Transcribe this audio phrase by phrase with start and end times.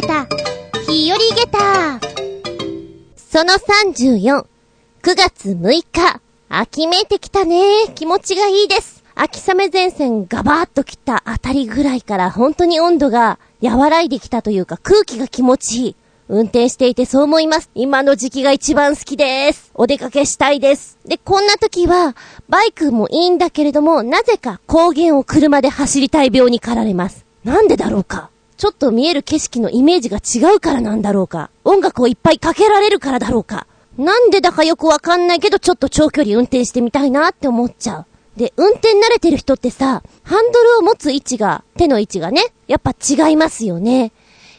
[0.00, 0.26] た、
[0.90, 2.00] 日和ゲタ
[3.16, 4.44] その34、
[5.02, 7.62] 9月6日、秋めいてきたね。
[7.94, 9.04] 気持ちがいいです。
[9.14, 15.96] 秋雨前線ガバーッと来たあたりぐらいから本当に温度が和らいできたというか空気が気持ちいい。
[16.28, 17.70] 運転していてそう思います。
[17.74, 19.72] 今の時期が一番好きです。
[19.74, 20.96] お出かけしたいです。
[21.04, 22.14] で、こんな時は、
[22.48, 27.26] バイクもいいんだけれども、なぜか高原を車で走りたい病に駆られます。
[27.44, 38.06] なんでだろうかちょっと見える景色のイメージが違うからなんだろうか音楽をいっぱいかけられるからだろうかなんでだかよくわかんないけど、ちょっと長距離運転してみたいなって思っちゃう。
[38.38, 44.12] で、運転慣れてる人ってさ、ハンドルを持つ位置が、手の位置がね、やっぱ違いますよね。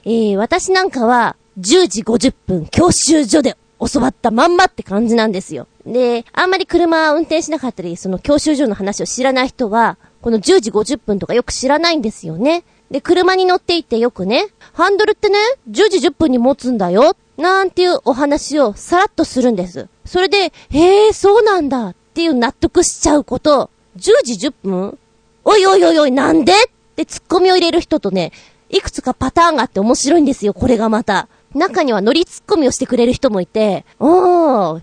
[0.03, 5.67] えー、私なんかは、10時50分教習所で教わったまんまって感じなんですよ。
[5.85, 12.63] で、あんまり車運転しなかったり、その教習所の話を知らない人は、この10時50分とかよく知らないんですよね。
[12.91, 15.37] で、車に乗っていてよくね、ハンドルってね、
[15.69, 19.87] 10時10分に持つんだよ、なんていうお話をさらっとするんです。
[20.05, 24.97] それで、へえ、そうなんだっていう納得しちゃうこと、10時10分
[25.43, 26.53] おいおいおいおい、なんで？
[26.53, 26.57] っ
[26.95, 28.33] てツッコミを入れる人とね、
[28.69, 31.29] いくつかパターンがあって面白いんですよ、これがまた。
[31.55, 34.81] 中には乗りツッコミをしてくれる人もいて、おー、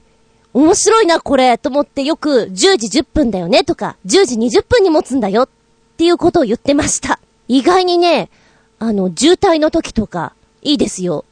[0.54, 5.48] 面白いな、これ、と思ってよく、10時10分だよね、とか、10時20分に持つんだよ、っ
[5.96, 7.20] ていうことを言ってました。
[7.48, 8.30] 意外にね、
[8.78, 11.24] あの、渋滞の時とか、いいですよ。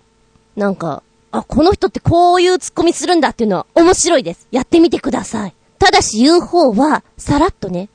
[0.56, 4.48] なんか、あ、この人ってこういうツッコミするんだっていうのは面白いです。
[4.50, 5.54] やってみてください。
[5.78, 7.90] ただし言う方は、さらっとね、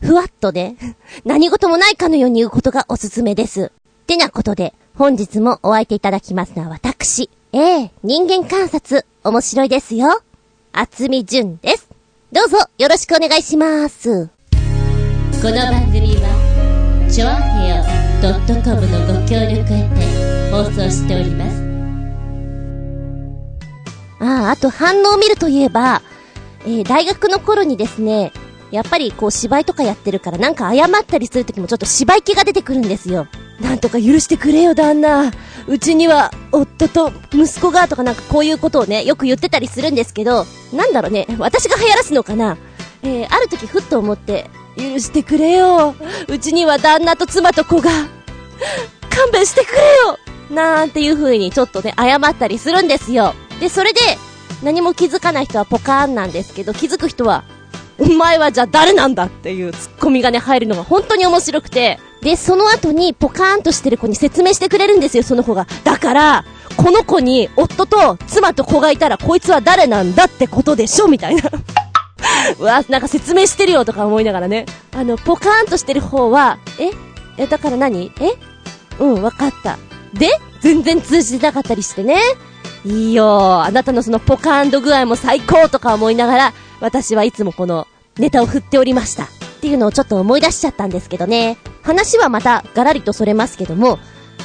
[0.00, 0.76] ふわっとね、
[1.24, 3.72] 何事もないかのように言うことがおすすめです。
[4.02, 10.22] ってなことで、本日もお相手いただきますのは私、ええ人間観察、面白いですよ。
[10.72, 11.88] 厚み純です。
[12.32, 14.28] どうぞよろしくお願いします。
[15.42, 16.45] この番組は、
[17.10, 17.84] ちょあへよ
[18.20, 21.62] .com のご協力へて放送しております。
[24.18, 26.02] ああ、あと反応を見るといえば、
[26.64, 28.32] えー、大学の頃にですね、
[28.72, 33.28] やっぱりこう芝居とかやってるからなんか謝ったりするときもちょっと芝居気が出てくるんですよ。
[33.60, 35.32] なんとか許してくれよ、旦那。
[35.66, 42.56] うちには、夫と息子がとかなんかこういうことをね、よく言ってたりするんですけど、なんだろうね、私が流行らすのかな
[43.02, 45.94] えー、ある時ふっと思って、許してくれよ。
[46.28, 47.90] うちには旦那と妻と子が。
[49.10, 50.18] 勘弁してくれよ
[50.50, 53.34] なんていう風にちょっとね、謝ったりするんですよ。
[53.60, 54.00] で、それで、
[54.62, 57.44] 何も気づかない人はポカーンなんですけど、気づく人は、
[57.98, 65.66] お前はじゃあ誰なんだっていうツッコミがね、入るのが本当に面白くて、で、その後にポカーンとしてる子に説明してくれるんですよ、その子が。
[65.84, 66.44] だから、
[66.76, 71.50] この子に夫と妻と子がいたらこいつは誰なんだってことでしょみたいな
[72.58, 74.66] うわ、なんか説明してるよとか思いながらね。
[74.94, 76.90] あの、ポカーンとしてる方は、え？
[77.38, 78.12] え、だから何？
[78.20, 78.32] え？
[78.98, 79.78] うん、わかった。
[80.14, 80.30] で？
[80.60, 82.20] 全然通じてなかったりしてね。
[82.84, 89.24] いいよあなたのそのポカーンド具合も最高とか思いながら、私はいつもこのネタを振っておりました。
[89.24, 89.28] っ
[89.60, 91.58] ていうのをちょっと思い出しちゃったんですけどね。
[91.82, 93.98] 話はまたガラリとそれますけども、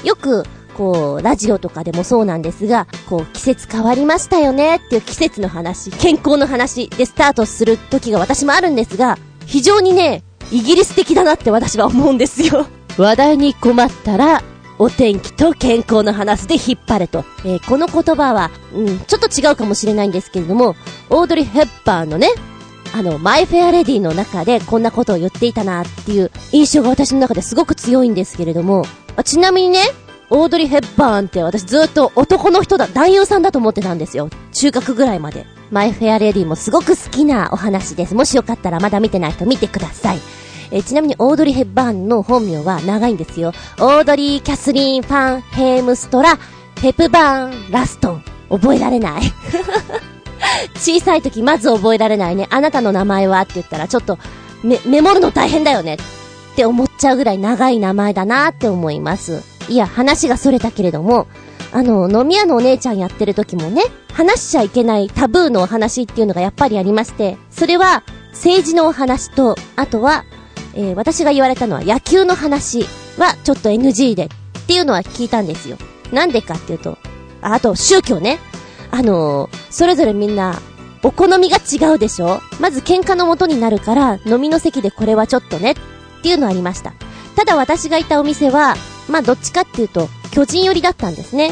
[0.03, 0.44] よく、
[0.77, 12.67] こう、ラジオとかでもそうなんですが、こう、季節変わりましたよねっていう季節の話、健康の話でスタートする時が私もあるんですが、非常にね、イギリス的だなって私は思うんですよ。
[12.97, 14.43] 話題に困ったら、
[14.79, 17.23] お天気と健康の話で引っ張れと。
[17.45, 20.75] えー、この言葉は、うん、ちょっと違うかもしれないんですけれども、
[21.09, 22.29] オードリー・ヘッパーのね、
[22.93, 28.85] あの、マイ・フェア・レディの中でこんなことを言っていたなっていう印象が私の中ですごく強いんですけれども、
[29.23, 29.79] ちなみにね、
[30.34, 34.30] オードリー・ヘッバーンって私ずっと男の人だ、男優さんだと思ってたんですよ。
[34.53, 35.46] 中学ぐらいまで。
[35.72, 38.16] マイ・フェア・レディもすごく好きなお話です。
[38.16, 40.19] もしよかったらまだ見てない人見てください。
[40.72, 43.52] えちなみにオードリー・ヘッバーンの本名は長いんですよ。
[43.80, 46.40] オードリー・キャスリーン・ファン・ヘイムストラ・
[46.81, 48.24] ヘプバーン・ラストン。
[48.50, 49.22] 覚えられない
[50.75, 52.48] 小さい時まず覚えられないね。
[52.52, 54.18] あなたの名前はって言ったらちょっと
[54.63, 59.50] メ、メモるの大変だよねって思っちゃうぐらい長い名前だなって思います。
[59.71, 61.27] いや、話がそれたけれども、
[61.71, 63.81] あの、飲み屋のお姉ちゃんやってる時もね、
[64.12, 70.25] 話しちゃいけないタブーのお話っていうのがやっぱりありまして、それは政治のお話と、あとは、
[70.73, 72.85] えー、私が言われたのは野球の話
[73.18, 74.29] はちょっと NG でっ
[74.68, 75.77] ていうのは聞いたんですよ。
[76.12, 76.97] なんでかっていうと、
[77.41, 78.39] あと宗教ね。
[78.91, 80.59] あのー、それぞれみんな、
[81.03, 82.41] お好みが違うでしょ？
[82.59, 85.75] まず喧嘩の元になるから、飲みの席でこれはちょっとね、っ
[86.21, 86.94] ていうのありました。
[87.36, 88.75] ただ私がいたお店は、
[89.10, 91.51] まあどっちかっていうと、巨人寄りだったんですね。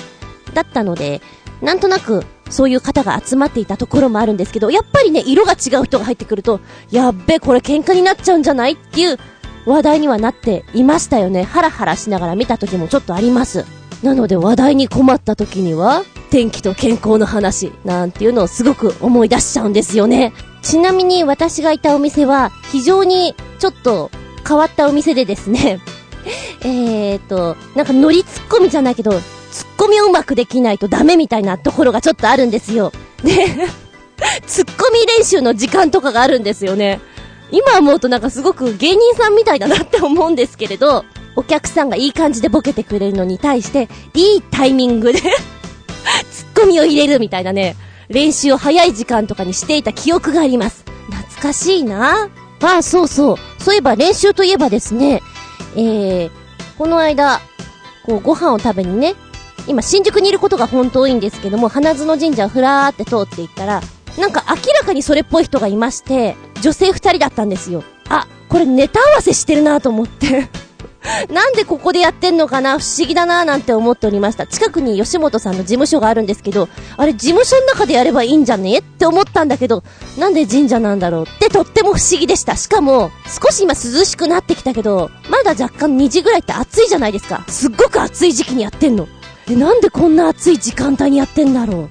[0.54, 1.22] だったので、
[1.62, 6.60] なんとなく、そういう方が集まっていたところもあるんですけど、やっぱりね、色が違う人が入ってくると、
[6.90, 9.18] やっべ、これ喧嘩になっちゃうんじゃないっていう
[9.66, 11.44] 話題にはなっていましたよね。
[11.44, 13.66] ハラハラしながら見た時もちょっとあります。
[14.04, 20.34] なので話題に困った時には、天気と健康の話、なんていうのをすごく思い出しちゃうんですよね。
[20.62, 24.10] ちなみに私がいたお店は、非常にちょっと
[24.48, 25.80] 変わったお店でですね、
[26.62, 29.12] えーと、なんかノリツッコミじゃないけど、
[29.52, 32.92] ツッコミをうまくできないとダメみたいなところがちょっとあるんですよ。
[33.24, 33.48] で、
[34.46, 37.00] ツッコミ練習の時間とかがあるんですよね。
[37.52, 41.04] 今思うとなんかすごく芸人さんみたいだなって思うんですけれど、
[41.36, 45.22] お客さんがいい感じでボケてくれるのに対して、いいタイミングで
[46.32, 47.76] ツッコミを入れるみたいなね、
[48.10, 50.84] 練習を早い時間とかにしていた記憶があります。
[51.10, 52.30] 懐かしいな
[52.62, 53.38] ああ、そうそう。
[53.60, 55.22] そういえば練習といえばですね、
[55.76, 56.32] えー、
[56.78, 57.40] この間、
[58.06, 59.16] こうご飯を食べにね、
[59.68, 63.82] 今新宿にいることが本当多いんですけども、花園神社をふらーって通っていったら、
[64.18, 67.84] なんか明らかにそれっぽい人がいまして、女性二人だったんですよ。
[68.10, 70.50] あ、これネタ合わせしてるなと思って
[71.34, 74.48] なんでここでやってんのかな不思議だななんて思っておりました。
[74.48, 76.68] 近くに吉本さんの事務所があるんですけど、
[76.98, 78.80] あれ事務所の中でやればいいんじゃね？
[78.80, 79.84] って思ったんだけど、
[80.18, 82.56] なんで神社なんだろうってとっても不思議でした。
[82.56, 87.44] しかも、少し今涼しくなってきたけど、まだ若干2時ぐらいって暑いじゃないですか。
[87.48, 89.08] すっごく暑い時期にやってんの。
[89.48, 91.90] で、なんでこんな暑い時間帯にやってんだろう？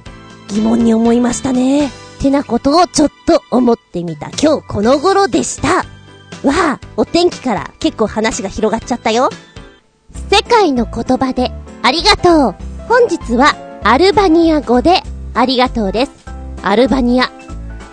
[0.48, 1.90] 疑問に思いましたね。
[2.20, 5.84] てなことをちょっと思ってみた今日この頃でした。
[6.44, 9.28] わあ、お天気から結構話が広がっちゃったよ。
[10.30, 11.50] 世界の言葉で
[11.82, 12.54] ありがとう。
[12.88, 13.54] 本日は
[13.84, 15.02] アルバニア語で
[15.34, 16.12] ありがとうです。
[16.62, 17.30] アルバニア。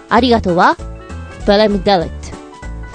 [0.09, 0.75] ありがとうは？
[0.75, 2.35] ファラミダレット。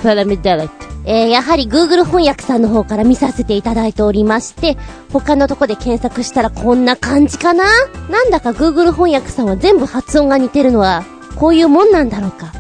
[0.02, 0.75] ファラミダレット。
[1.05, 4.76] えー、やはり Google 翻訳さんの方から見させていただいておりまして、
[5.12, 7.64] 他のとこで検索したらこんな感じかな？
[8.08, 11.05] なんだか Google 翻訳さんは全部発音が似てるのは
[11.37, 12.53] こういうもんなんだろうか？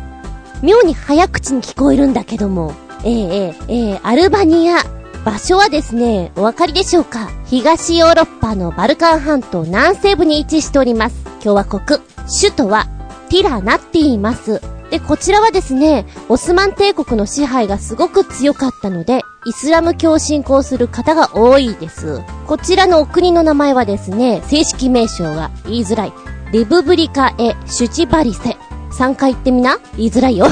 [0.62, 2.72] 妙に早口に聞こえるんだけども。
[3.02, 4.78] えー、えー、えー、アルバニア。
[5.24, 7.28] 場所はですね、お分かりでしょうか？
[7.44, 11.16] 東ヨーロッパのバルカン半島南西部に位置しております。
[11.42, 12.00] 共和国。
[12.26, 12.86] 首都は
[13.28, 14.62] ティラナって言います。
[14.90, 22.22] で、こちらはですね、オスマン帝国の支配がすごく強かったので、イスラム教を信仰する方が多いです。
[22.46, 26.12] こちらのお国の名前はですね、正式名称が言いづらい。
[26.52, 28.56] リブブリカエ・シュチバリセ。
[28.92, 29.78] 3回言ってみな？
[29.96, 30.46] 言いづらいよ。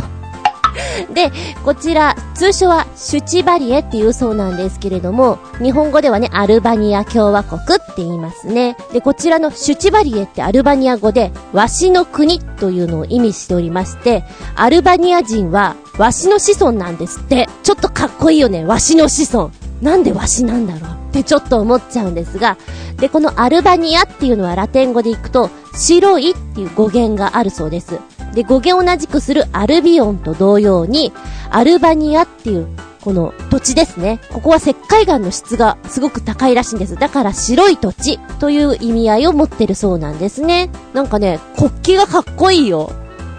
[1.15, 1.33] で、
[1.65, 8.77] こちら、通称はシュチバリエっていうそうなんですけれども、日本語ではね、アルバニア共和国って言いますね。
[8.93, 14.25] で、こちらのシュチバリエってアルバニア語で、わしの国というのを意味しておりまして、
[14.55, 17.49] アルバニア人は、わしの子孫なんですって。
[17.63, 19.51] ちょっとかっこいいよね、わしの子孫。
[19.83, 22.57] なんでわしなんだろうってちょっと思っちゃうんですが、
[22.97, 28.01] で、このアルバニアっていうのはラテン語で行くと、白いっていう語源があるそうです。
[28.35, 31.13] で、語源を同じくするアルビオンと同様に、
[31.51, 32.67] アルバニアっていう、
[33.01, 34.21] この土地ですね。
[34.33, 36.97] ここは石灰岩の質がすごく高いらしいんです。
[36.97, 40.69] だから白い土地という意味合いを持ってるそうなんですね。
[40.93, 42.91] なんかね、国旗がかっこいいよ。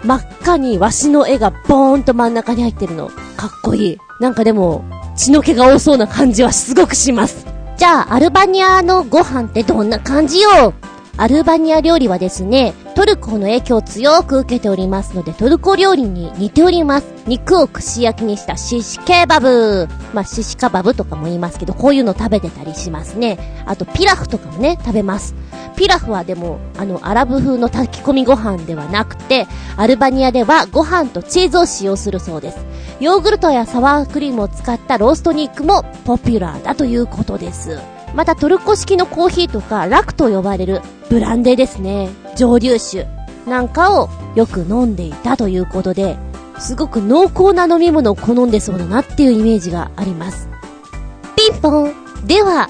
[0.02, 3.10] 真っ赤にワシの絵がボーンと真ん中に入ってるの。
[3.36, 3.98] かっこいい。
[4.18, 4.82] なんかでも、
[5.14, 7.46] 血の気が多そうな感じはすごくします。
[7.76, 10.72] じゃあ、アルバニアのご飯ってどんな感じよ？
[11.20, 17.12] アルバニア料理はですね、トルコの影響を強く受けておりますので、トルコ料理に似ております。
[17.26, 19.86] 肉を串焼きにしたシシケバブ。
[20.14, 23.38] まあ、シシカバブとかも言いますけど、こういうの食べてたりしますね。
[23.66, 25.34] あと、ピラフとかもね、食べます。
[25.76, 29.46] ピラフはでも、あの、アラブ風の炊き込みご飯ではなくて、
[29.76, 32.64] アルバニアではご飯とチーズを使用するそうです。
[32.98, 37.78] ヨーグルトやサワークリームを使ったロースト肉もポピュラーだということです。
[38.14, 42.08] またトルコ式のコーヒーとかラクと呼ばれるブランデーですね。
[42.36, 43.06] 蒸留酒
[43.46, 46.16] なんかをよく飲んでいたということで、
[46.58, 50.48] すごく濃厚な飲み物を好んでそうだなっていうイメージがあります。
[51.36, 51.94] ピンポン
[52.26, 52.68] では、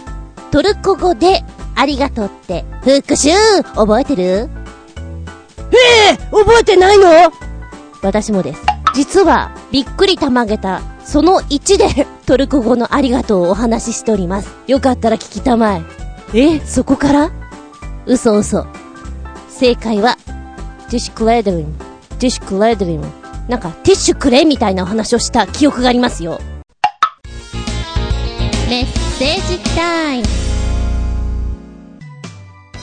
[0.50, 1.42] トルコ語で
[1.74, 3.30] ありがとうって復習
[3.74, 4.48] 覚えてる？
[5.72, 7.32] ええ覚えてないの？
[8.02, 8.62] 私もです。
[8.94, 14.54] 実は、びっくりたまげた、その1でトルコ語のありがとうをお話ししております。
[14.68, 15.82] よかったら聞きたまえ。
[16.32, 17.32] え、そこから？
[18.06, 18.64] 嘘嘘。
[19.48, 20.16] 正解は、
[20.88, 21.74] ティッシュクレードリム。
[22.20, 23.08] ティッシュクレードリム。
[23.48, 26.38] なんか、ティッシュくれみたいなお話をした記憶がありますよ。
[28.68, 28.86] メッ
[29.18, 30.24] セージタイム。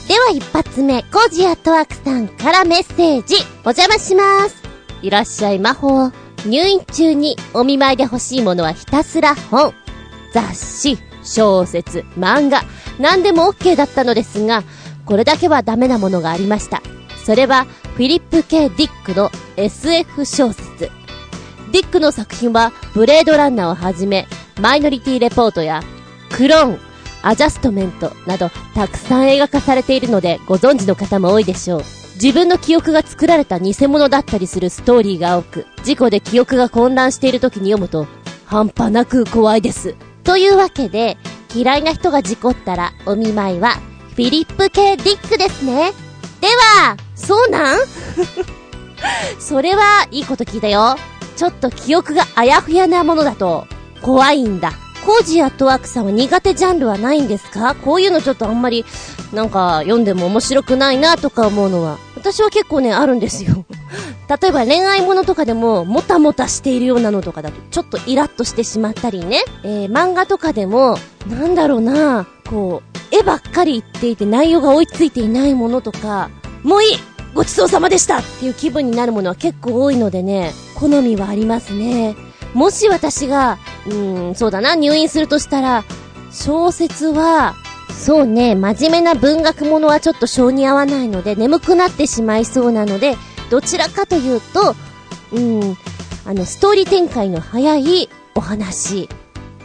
[0.09, 4.57] では一発目、コージアットワークさんからメッセージ、お邪魔します。
[5.01, 6.11] いらっしゃい魔法。
[6.45, 9.73] 入院中にお見舞いで欲しいものはひたすら本。
[10.33, 12.63] 雑誌、小説、漫画、
[12.99, 14.63] 何でも OK だったのですが、
[15.05, 16.81] これだけはダメなものがありました。
[17.25, 17.65] それは、
[17.95, 20.91] フィリップ・ K・ ディックの SF 小説。
[21.71, 24.27] ディックの作品は、ブレードランナーをはじめ、
[24.61, 25.81] マイノリティレポートや、
[26.31, 26.79] クローン、
[27.23, 32.06] アジャストメントなどたくさん映画化されているのでご存知の方も多いでしょう。
[32.21, 38.07] 自分の記憶が作られた偽物だったりするストーリーが多く、事故で記憶が混乱している時に読むと、
[38.45, 39.95] 半端なく怖いです。
[40.23, 41.17] というわけで、
[41.53, 43.75] 嫌いな人が事故ったらお見舞いは、
[44.15, 45.91] フィリップ・系ディックですね。
[46.41, 46.47] で
[46.81, 47.79] は、そうなん？
[49.39, 50.95] それはいいこと聞いたよ。
[51.35, 53.67] ちょっと記憶があやふやなものだと、
[54.01, 54.73] 怖いんだ。
[55.05, 57.75] コージアットワークさんは苦手ジャンルはないんですか？
[57.75, 58.85] こういうのちょっとあんまり、
[59.33, 61.97] なんか読んでも面白くないなとか思うのは。
[62.15, 63.65] 私は結構ね、あるんですよ。
[64.41, 69.43] 例えば恋愛ものとかでも、もたもたしているようなのとかだと、ちょっとイラッとしてしまったりね。
[69.63, 70.97] えー、漫画とかでも、
[71.29, 76.29] なんだろうなこう、絵ばっかり言っていて内容が追いついていないものとか、
[76.63, 76.99] もういい
[77.33, 82.15] ごちそうさまでしたっていう気分になるものは結構多いのでね、好みはありますね。
[82.53, 83.57] もし私が、
[83.87, 85.83] うーん、そうだな、入院するとしたら、
[86.31, 87.55] 小説は、
[87.89, 93.17] そうね、真面目な文学ものはちょっと性に合わないので、眠くなってしまいそうなので、
[93.49, 94.75] どちらかというと、
[95.31, 95.77] うん、
[96.25, 99.09] あの、ストーリー展開の早いお話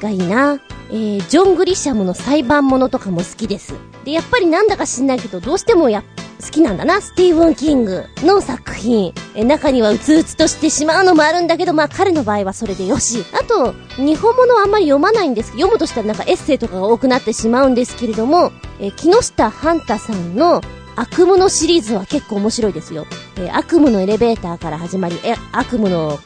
[0.01, 0.61] がいいな。
[0.91, 3.75] えー、ジョン・グリシャムの裁判ものとかも好きです。
[4.05, 6.05] で、やっぱりなんだか知んないけど、どうしてもやっ、
[6.43, 9.15] 好きなんだな、スティーブン・キングの作品。
[9.37, 13.25] え、中にはうつうつとしてしまうのもあるんだけど、まあ彼の場合はそれでよし。
[13.33, 20.61] あと、日本語のあんまり読まないんです読むとしたらなんかエッセイとかが多くなってしまうんですけれども、え、木下半太さんの
[20.97, 23.07] 悪夢のシリーズは結構面白いですよ。
[23.39, 26.19] え悪夢のエレベーターから始まり、え、悪夢の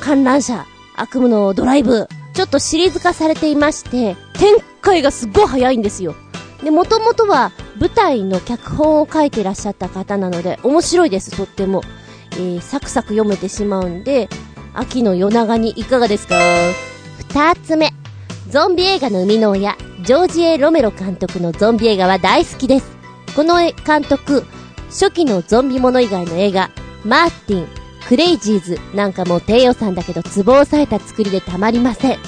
[0.00, 6.14] 観覧車、悪夢のドライブ、ちょっとシリーズ化されていまして、展開がすっごい早いんですよ。
[6.66, 11.80] で、もともとは舞台の脚本を書いてらっしゃった方なので、面白いです、とっても。
[12.32, 14.28] えー、サクサク読めてしまうんで、
[14.74, 16.34] 秋の夜長にいかがですか？
[17.28, 17.92] 二つ目。
[18.50, 22.96] ゾンビ映画の生みの親、ジョージ・エロメロ監督のゾンビ映画は大好きです。
[23.36, 24.44] この監督、
[24.88, 26.72] 初期のゾンビもの以外の映画、
[27.04, 27.68] マーティン、
[28.08, 32.18] クレイジーズなんかも低予算だけどツボを押さえた作りでたまりません。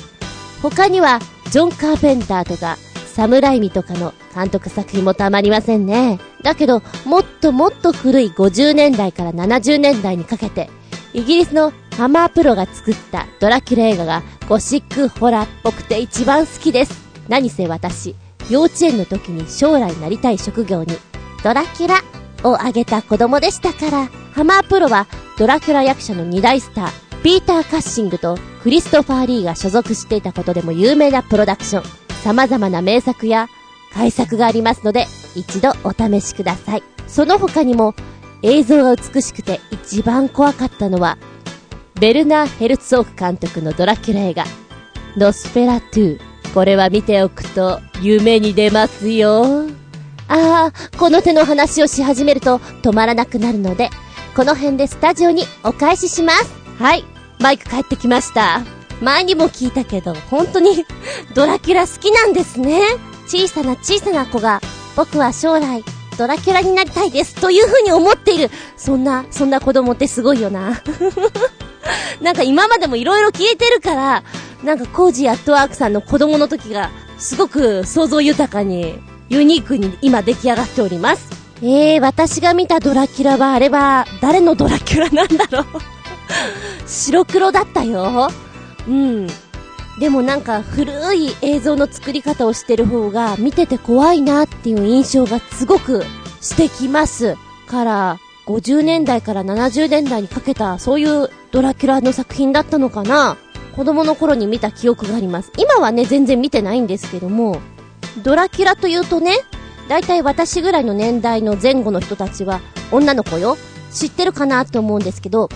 [0.62, 1.18] 他には、
[1.50, 2.76] ジョン・カーペンターとか、
[3.18, 6.20] サムライミとかの監督作品もたまりませんね。
[6.44, 10.70] だけど、もっともっと古い50年代から70年代にかけて、
[11.12, 16.92] イギリスのハマープロが作ったドラキュラ映画がゴシックホラーっぽくて一番好きです。
[17.28, 18.14] 何せ私、
[18.50, 20.96] 幼稚園の時に将来なりたい職業に
[21.42, 21.96] ドラキュラ
[22.48, 32.07] を挙げた子供でしたから、ハマープロはドラキュラ役者の二大スター、ピーター・カッシングとクリストファー・リーが所属していたことでも有名なプロダクション。
[32.22, 33.48] 様々な名作や
[33.92, 36.82] 改作がありますので、一度お試しください。
[37.06, 37.94] その他にも、
[38.42, 41.18] 映像が美しくて一番怖かったのは、
[41.98, 44.44] ベルナー・ヘルツォーク監督のドラキュラ映画、
[45.16, 46.18] ノスフェラトゥ
[46.54, 49.66] これは見ておくと夢に出ますよ。
[50.28, 53.90] ああ、この手の話をし始めると止まらなくなるので、
[54.36, 56.52] この辺でスタジオにお返しします。
[56.78, 57.04] はい、
[57.40, 58.77] マイク帰ってきました。
[59.00, 60.84] 前にも聞いたけど、本当に
[61.34, 62.80] ドラキュラ好きなんですね。
[63.26, 64.60] 小さな小さな子が、
[64.96, 65.84] 僕は将来、
[66.16, 67.34] ドラキュラになりたいです。
[67.36, 68.50] という風に思っている。
[68.76, 70.82] そんな、そんな子供ってすごいよな。
[72.20, 74.22] なんか今までも色々聞いてるから、
[74.64, 81.28] なんかコージーアットワークさんの子供の時が、すごく想像豊かに、ユニークに今出来上がっております。
[81.62, 85.66] えー、私が見たドラキュラはあれは、誰のドラキュラなんだろう
[86.86, 88.30] 白黒だったよ。
[88.88, 89.26] うん。
[90.00, 96.04] でもなんか古い映像の作り方をしてる方が見てて怖いなっていう印象がすごく
[96.40, 97.36] してきます。
[97.66, 103.36] から、50年代から70年代にかけたそういうドラキュラの作品だったのかな
[103.76, 105.52] 子供の頃に見た記憶があります。
[105.58, 107.60] 今はね、全然見てないんですけども、
[108.22, 109.36] ドラキュラというとね、
[109.88, 113.56] だいたい私ぐらいの年代の前後の人たちは女の子よ。
[113.92, 115.48] 知ってるかなと思うんですけど、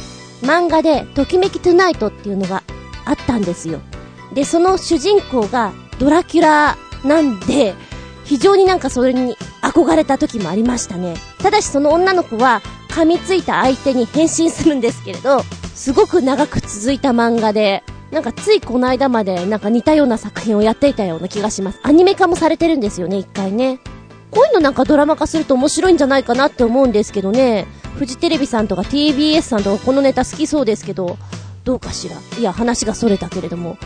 [0.42, 2.62] 漫画で、ときめきトゥナイトっていうのが
[3.04, 3.80] あったんですよ。
[4.32, 7.74] で、その主人公がドラキュラなんで、
[8.24, 11.14] 非常になんかそれに憧れた時もありましたね。
[11.38, 15.42] ただしその女の子は噛みついた相手に変身するんですけれど、
[15.74, 21.80] すごく長く続いた漫画で、なんかついこの間までなんか似たような作品をやっていたような気がします。
[21.82, 23.80] アニメ化もされてるんですよね、一回ね。
[24.30, 27.66] こういうのなんかドラマ化すると面白いんじゃないかなって思うんですけどね。
[27.98, 31.18] フジテレビさんとか TBS さんとかこのネタ好きそうですけど、
[31.64, 32.16] どうかしら。
[32.38, 33.78] いや、話が逸れたけれども。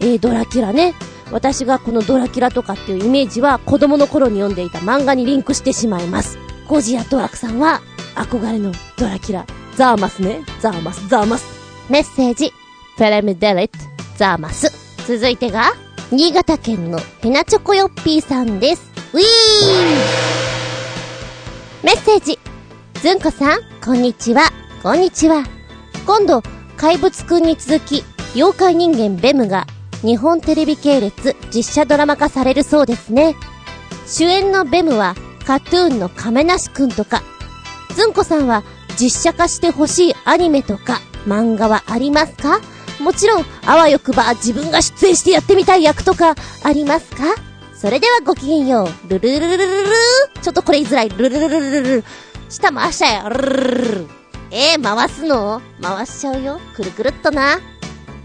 [0.00, 0.94] えー、ドラキュラね。
[1.30, 6.38] 私がこのドラキュラとかっていうイメージは子供の頃に読んでいた漫画にリンクしてしまいます。
[6.68, 7.80] コジアトワクさんは
[8.14, 9.46] 憧れのドラキュラ。
[9.76, 10.40] ザーマスね。
[10.60, 11.46] ザーマス、ザーマス。
[11.88, 12.52] メッセージ。
[12.96, 13.78] フェレムデレット、
[14.16, 14.70] ザーマス。
[15.06, 15.72] 続いてが、
[16.10, 18.90] 新潟県のひなチョコヨッピーさんです。
[19.14, 19.24] ウィー
[21.82, 22.38] メッセージ。
[23.00, 24.42] ずんこさん、こんにちは。
[24.82, 25.44] こんにちは。
[26.06, 26.42] 今度、
[26.82, 28.02] 怪物くんに続き、
[28.34, 29.68] 妖怪人間ベムが、
[30.00, 33.36] 日本テレビ系列実写ドラマ化されるそうですね。
[34.08, 35.14] 主演のベムは、
[35.46, 37.22] カトゥーンの亀梨くんとか、
[37.94, 38.64] ずんこさんは
[38.98, 42.58] 実写化してほしいアニメとか漫画はありますか？
[43.00, 46.34] もちろん、あわよくば自分が出演してやってみたい役とか
[46.64, 47.22] ありますか？
[47.76, 49.08] それではごきげんよう。
[49.08, 49.88] ルルルルルルル
[50.42, 51.10] ちょっとこれ言いづらい。
[51.10, 52.04] ルルルルルルル
[52.48, 53.28] 下回したよ。
[53.28, 54.21] ルルルルルル
[54.54, 55.62] えー、回すの？
[55.80, 56.60] 回しちゃうよ。
[56.76, 57.58] くるくるっとな。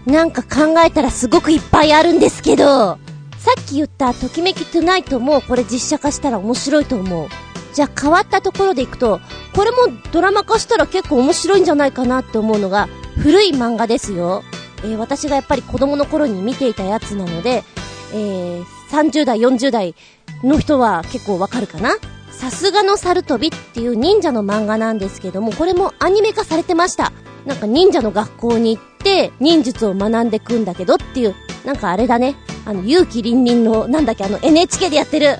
[0.04, 2.98] なんか考えたらすごくいっぱいあるんですけど、
[3.38, 7.28] さっき言ったときめきトゥナイトもこれ実写化したら面白いと思う。
[7.72, 9.20] じゃあ変わったところでいくと、
[9.54, 9.76] これも
[10.12, 14.42] ドラマ化したら結構面白いんじゃないかなって思うのが、古い漫画ですよ。
[14.84, 17.64] えー、私がやっぱり子供の頃に見ていたやつなので、
[18.12, 19.94] えー、30代、40代
[20.42, 21.94] の人は結構わかるかな？
[22.38, 27.12] さすがの猿飛びっていう忍者の漫画なんですけども、これもアニメ化されてました。
[27.44, 32.36] なんか忍者の学校に行って忍術を学んでくんだけどっていう、なんかあれだね。
[32.64, 35.38] あの、勇気凛々の、なんだっけ、あの NHK でやってる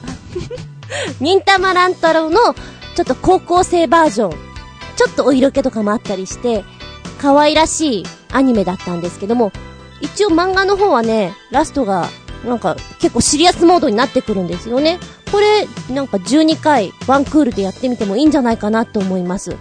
[1.20, 2.40] 忍たま乱太郎の、
[2.96, 4.30] ちょっと高校生バージョン。
[4.96, 6.64] ちょっとお色気とかもあったりして、
[7.20, 9.52] 可愛らしいアニメだったんですけども、
[10.00, 12.08] 一応漫画の方はね、ラストが、
[12.44, 14.98] なんか結構シリアスモードになってくるんですよね。
[15.30, 19.56] これ、なんか12回ワンクールでやってみてもいいんじゃないかなと思います。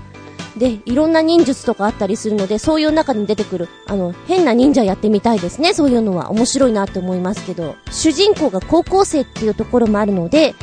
[0.58, 5.74] で、いろんな忍術とかあったりするので、そういう中に出てくる、あの、変な忍者やってみたいですね。
[5.74, 10.56] そういうのは面白いなって思いますけど、主人公が高校生っていうところもあるので、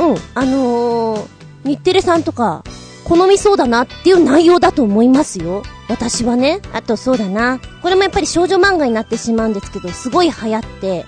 [0.00, 1.28] うん、あのー、
[1.64, 2.64] 日テレさんとか、
[3.04, 5.62] 好みそうだなっていう内容だと思いますよ。
[5.88, 6.60] 私はね。
[6.74, 7.58] あとそうだな。
[7.80, 11.06] これもやっぱり少女漫画になってしまうんですけど、すごい流行って、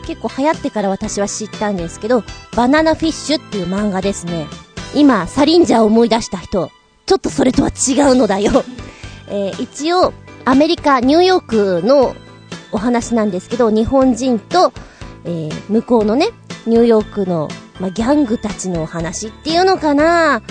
[0.00, 2.24] 結構流行ってから私は知ったんですけど、
[2.56, 4.46] バナナフィッシュっていう漫画ですね。
[4.94, 6.70] 今、サリンジャーを思い出した人、
[7.06, 8.64] ちょっとそれとは違うのだよ。
[9.28, 10.12] えー、一応、
[10.44, 12.14] アメリカ、ニューヨークの
[12.72, 14.72] お話なんですけど、日本人と、
[15.24, 16.28] えー、向こうのね、
[16.66, 17.48] ニューヨークの
[17.80, 20.42] まあ、ギャングたちのお話っていうのかな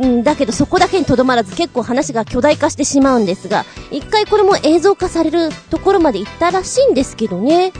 [0.00, 7.72] うん、だけどそこだけにとどまらず結構話が巨大化してしまうんですが、一回これも映像化されるところまで行ったらしいんですけどね。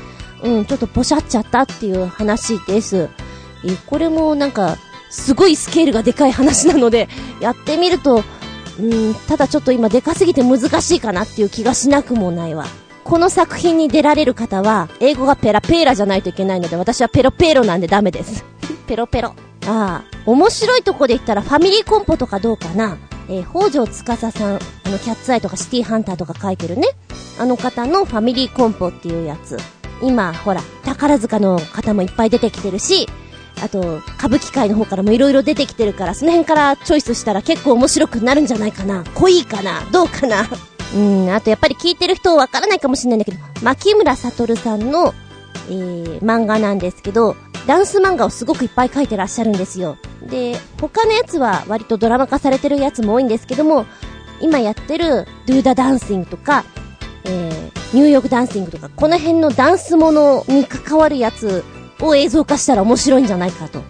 [0.44, 3.08] うん、ちょっとポシャっちゃったっていう話です。
[3.64, 4.76] え、これもなんか、
[5.10, 7.08] すごいスケールがでかい話なので、
[7.40, 8.22] やってみると、
[8.78, 12.66] うん、ただちょっと今でかすぎて難しいかなっていう気がしなくもないわ。
[13.04, 18.44] この作品に出られる方は、英語がペラペーラじゃないといけないので、私はペロペロなんでダメです。
[18.86, 19.34] ペロペロ。
[19.66, 26.88] ああ、面白いとこで言ったらファミリーコンポとかどうかなえー、北条司さん、あの、キャッツアイとかシティハンターとか書いてるね。
[27.38, 29.56] あの方のファミリーコンポっていうやつ。
[30.04, 33.08] 今、ほら、宝塚の方もいっぱい出てきてるし、
[33.62, 39.04] あと、歌舞伎界の方からも色々出てきてるから、その辺からチョイスしたら結構面白くなるんじゃないかな。
[39.14, 39.80] 濃いかな？
[39.92, 40.46] どうかな？
[40.94, 45.14] うん、あとやっぱり聞いてる人わからないかもしれないんだけど、牧村悟さんの、
[45.68, 47.36] えー、漫画なんですけど、
[47.66, 49.96] ダンス漫画をすごくいっぱい書いてらっしゃるんですよ。
[50.22, 53.86] で、他のやつは割とドラマ化されてるやつも多いんですけども、
[54.40, 56.64] 今やってる、ドゥーダダンシングとか、
[57.24, 61.64] えー、ニューヨークダンシングとか、この辺のダンスものに関わるやつ
[62.00, 63.82] を映像化したら面白いんじゃないかと。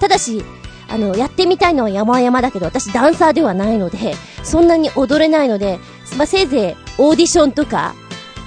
[0.00, 0.44] ただし、
[0.88, 5.78] あの、やってみたいのは山々だけど、私ダンサーではないので、 そんなに踊れないので、
[6.16, 7.94] まあ、せいぜいオーディションとか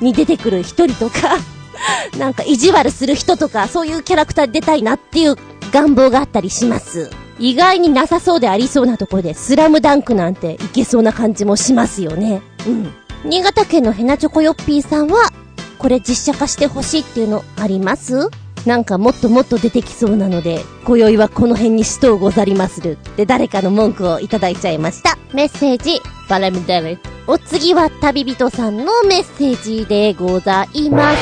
[0.02, 1.38] に出てくる一人とか
[2.20, 5.38] なんか意地悪する人とか、そういうキャラクター出たいなっていう
[5.72, 7.10] 願望があったりします。
[7.40, 12.42] 意外になさそうでありそうなところで、スラムダンクなんていけそうな感じもしますよね。
[12.68, 12.94] うん。
[13.26, 15.30] 新潟県のヘナチョコヨッピーさんは、
[15.78, 18.30] これ実写化してほしいっていうのあります？
[18.66, 22.98] なんかもっともっと出てきそうなので、今宵はこの辺にしとうござりまする。
[23.16, 25.18] で、誰かの文句をいただいちゃいました。
[25.34, 27.00] メッセージ、バラムダレ。
[27.26, 31.18] お次は旅人さんのメッセージでございます。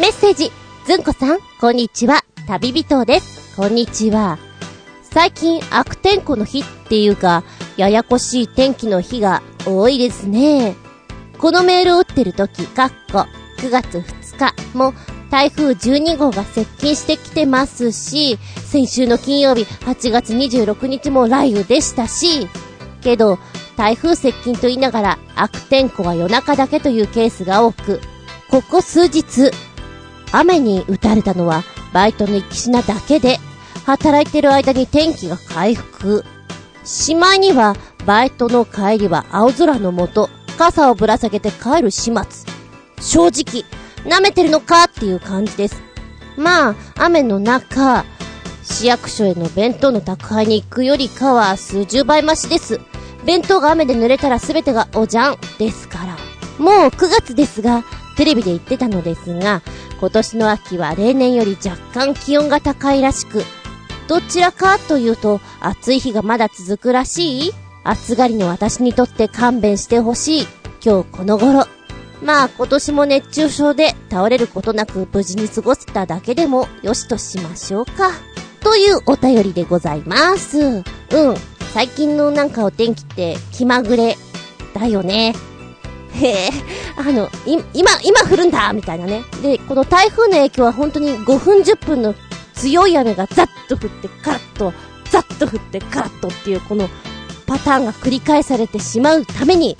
[0.00, 0.50] メッセージ、
[0.86, 2.24] ずんこさん、こんにちは。
[2.46, 3.54] 旅人です。
[3.54, 4.38] こんにちは。
[5.02, 7.44] 最近悪天候の日っていうか、
[7.82, 10.76] ややこしい天気の日が多いですね。
[11.38, 13.26] このメールを打ってる時、かっこ、
[13.58, 14.94] 9月2日も
[15.32, 22.46] 台風12号が接近してきてますし、先週の金曜日8月26日も雷雨でしたし、
[23.00, 23.40] けど、
[23.76, 28.00] 台風接近と言いながら悪天候は夜中だけというケースが多く、
[28.48, 29.50] ここ数日、
[30.30, 33.40] 雨に打たれたのはバイトの行きしなだけで、
[33.86, 36.24] 働いてる間に天気が回復。
[36.84, 42.24] しまいには、バイトの帰りは青空の下、傘をぶら下げて帰る始末。
[43.00, 43.64] 正直、
[44.04, 45.82] 舐めてるのかっていう感じです。
[46.36, 48.04] まあ、雨の中、
[48.62, 52.80] 市役所への弁当の宅配に行くよりかは数十倍増しです。
[53.24, 56.16] 弁当が雨で濡れたら全てがおじゃんですから。
[56.58, 57.84] もう9月ですが、
[58.16, 59.62] テレビで言ってたのですが、
[60.00, 63.44] 今年の秋は例年より若干気温が高いらしく、
[64.08, 67.52] どちらかというと暑い日がまだ続くらしい？
[67.84, 70.46] 暑がりの私にとって勘弁してほしい。
[70.84, 71.66] 今日この頃。
[72.22, 78.10] まあ今年も熱中症で倒れることなく無事に過ごせただけでもよしとしましょうか。
[78.60, 80.58] というお便りでございます。
[80.60, 80.84] うん。
[81.74, 84.16] 最近のなんかお天気って気まぐれ
[84.74, 85.34] だよね。
[86.14, 86.50] へえ、
[86.96, 89.22] あの、い、今、今降るんだみたいなね。
[89.42, 92.14] で、この台風の影響は本当に5分10分の
[92.62, 94.72] 強い雨がザッと降ってカラッと、
[95.10, 96.88] ザッと降ってカラッとっていうこの
[97.44, 99.76] パターンが繰り返されてしまうために、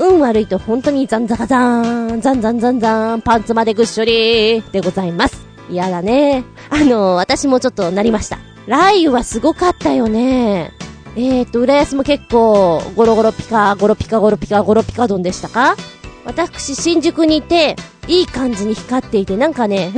[0.00, 5.46] 運悪いと本当にザンザカザーン、ザンザンザンザン、パンツまでぐっしょりでございます。
[5.70, 6.44] 嫌だね。
[6.70, 8.40] あの、私もちょっとなりました。
[8.66, 10.72] 雷雨はすごかったよね。
[11.14, 15.76] えーと、浦安も結構、ゴロゴロピカ、ゴロピカゴロピカゴロピカドンでしたか
[16.24, 17.76] 私、新宿にいて、
[18.08, 19.92] いい感じに光っていて、なんかね、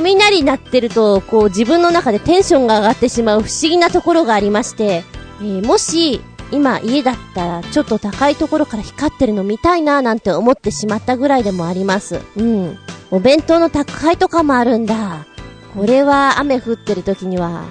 [0.00, 5.04] 雷鳴ってると、こう自分の中でテンションが上がってしまう不思議なところがありまして、
[5.40, 12.20] えーもし、今家だったら、ちょっと高いところから光ってるの見たいななんて思ってしまったぐらいでもあります。
[12.36, 12.78] うん。
[13.10, 15.26] お弁当の宅配とかもあるんだ。
[15.74, 17.64] これは雨降ってる時には、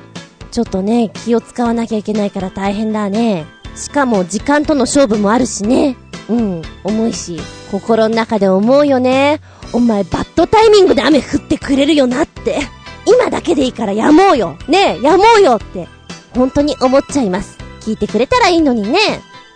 [0.52, 3.46] ちょっとね、気を使わなきゃいけないから大変だね。
[3.76, 5.96] しかも時間との勝負もあるしね。
[6.32, 7.38] うん、重いし、
[7.72, 9.42] 心の中で思うよね。
[9.74, 12.62] お前バッドタイミングで雨降ってくれるよなって。
[13.06, 14.58] 今だけでいいからやもうよ。
[14.70, 15.90] ねえ、やもうよって。
[16.34, 17.58] 本当に思っちゃいます。
[17.82, 18.98] 聞いてくれたらいいのにね。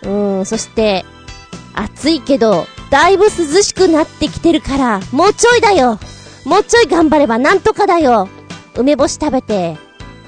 [0.02, 0.10] う
[0.40, 1.06] ん、そして、
[1.74, 3.30] 暑いけど、だいぶ涼
[3.62, 5.98] しくなってきてるから、もうちょいだよ。
[6.44, 8.28] もうちょい頑張ればなんとかだよ。
[8.74, 9.78] 梅干し食べて、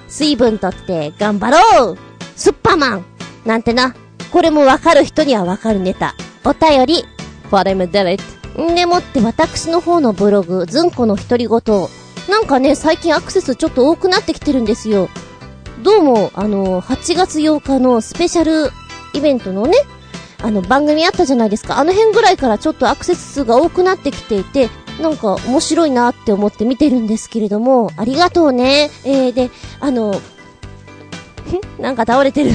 [0.08, 1.98] 水分とって頑張ろう
[2.34, 3.04] スッパーマン
[3.44, 3.94] なんてな。
[4.30, 6.14] これもわかる人にはわかるネタ。
[6.44, 7.04] お便り、
[7.50, 8.16] フォレムデレッ
[8.54, 8.62] ト。
[8.62, 11.60] んでもって私の方のブログ、ずんこの独り言。
[12.28, 15.08] なんかね、最近アクセスちょっと多くなってきてるんですよ。
[15.82, 18.70] どうも、あの、8月8日のスペシャル
[19.14, 19.78] イベントのね、
[20.42, 21.78] あの、番組あったじゃないですか。
[21.78, 24.68] あの辺ぐらいからちょっとアクセス数が多くなってきていて、
[25.00, 28.90] なんか面白いなって思って見てるんですけれども、ありがとうね。
[29.04, 30.20] えー、で、あの、
[31.78, 32.50] なんか倒れてる。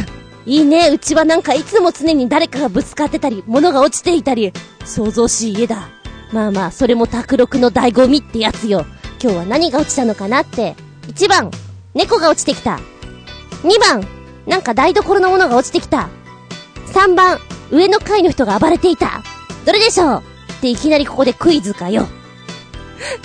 [0.45, 0.89] いいね。
[0.89, 4.51] うちはなんかいつも常に誰かがぶつかってたり、物が落ちていたり、
[4.85, 5.89] 想像しい家だ。
[6.31, 8.85] まあまあ、それも卓録の醍醐味ってやつよ。
[9.21, 10.75] 今日は何が落ちたのかなって。
[11.07, 11.51] 1番、
[11.93, 12.79] 猫が落ちてきた。
[13.63, 14.05] 2番、
[14.45, 16.09] なんか台所のものが落ちてきた。
[16.93, 17.39] 3番、
[17.71, 19.23] 上の階の人が暴れていた。
[19.65, 20.23] どれでしょう？
[20.53, 22.05] っていきなりここでクイズかよ。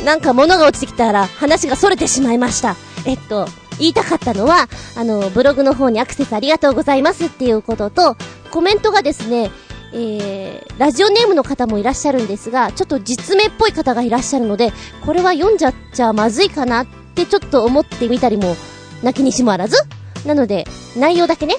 [0.05, 2.77] なんか物が落ちてきたら話が逸れてしまいました。
[3.05, 8.17] えっと、言いたかったのは、あの、ブログの方にアクセスありがとうございますっていうことと、
[8.51, 9.51] コメントがですね、
[9.93, 14.73] えー、ラジオネームの方もいらっしゃるんですが、ちょっと実名っぽい方がいらっしゃるので、
[15.05, 18.57] これは読んじゃっちゃまずいかなってちょっと思ってみたりも、
[19.03, 19.77] 泣きにしもあらず
[20.27, 21.57] なので、内容だけね。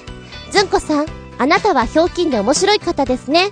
[0.50, 1.06] ずんこさん、
[1.38, 3.50] あなたはひょうきんで面白い方ですね。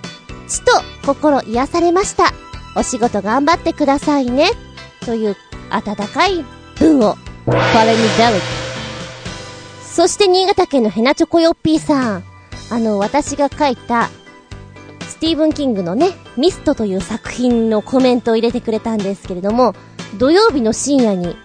[0.48, 0.72] ちと
[1.06, 2.32] 心癒されました。
[2.76, 4.50] お仕事頑張ってくださいね。
[5.04, 5.36] という
[5.70, 6.44] 温かい
[6.76, 7.16] 文を、
[7.48, 8.42] ファレミデリ
[9.82, 12.24] そして新潟県のヘナチョコヨッピーさん。
[12.70, 14.10] あの、私が書いた、
[15.08, 19.74] スティーブン・キングのね、ミストという作品のコメントを入れてくれたんですけれども、
[20.18, 21.36] 土曜日の深夜に、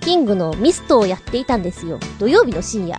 [0.00, 2.00] キングのミストをやっていたんですよ。
[2.18, 2.98] 土曜日の深夜。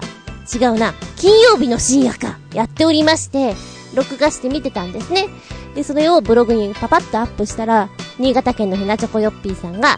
[0.54, 0.94] 違うな。
[1.18, 2.38] 金曜日の深夜か。
[2.54, 3.56] やっておりまして、
[3.96, 5.28] 録画して見てたんですね。
[5.74, 7.90] で、それをブログにパパッとアップしたら、
[8.20, 9.98] 新潟県のヘナチョコヨッピーさんが、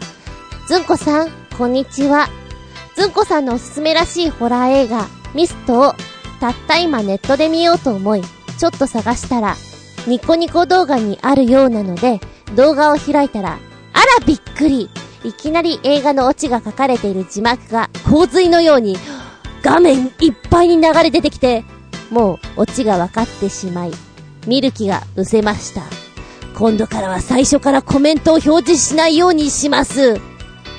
[0.66, 2.28] ずんこさん、こんにちは。
[2.96, 5.92] ずんこさんのおすすめらしいホラー映画、ミストを、
[6.40, 8.22] たった今ネットで見ようと思い、
[8.56, 9.54] ちょっと探したら、
[10.06, 12.20] ニコニコ動画にあるようなので、
[12.54, 13.58] 動画を開いたら、
[13.92, 14.88] あらびっくり
[15.24, 18.96] いきなり映画のオチが書かれている字幕が洪水のように
[19.62, 21.64] 画面いっぱいに流れ出てきて、
[22.10, 23.92] もうオチが分かってしまい、
[24.46, 25.82] 見る気が失せました。
[26.58, 30.18] 今度からは最初からコメントを表示しないようにします。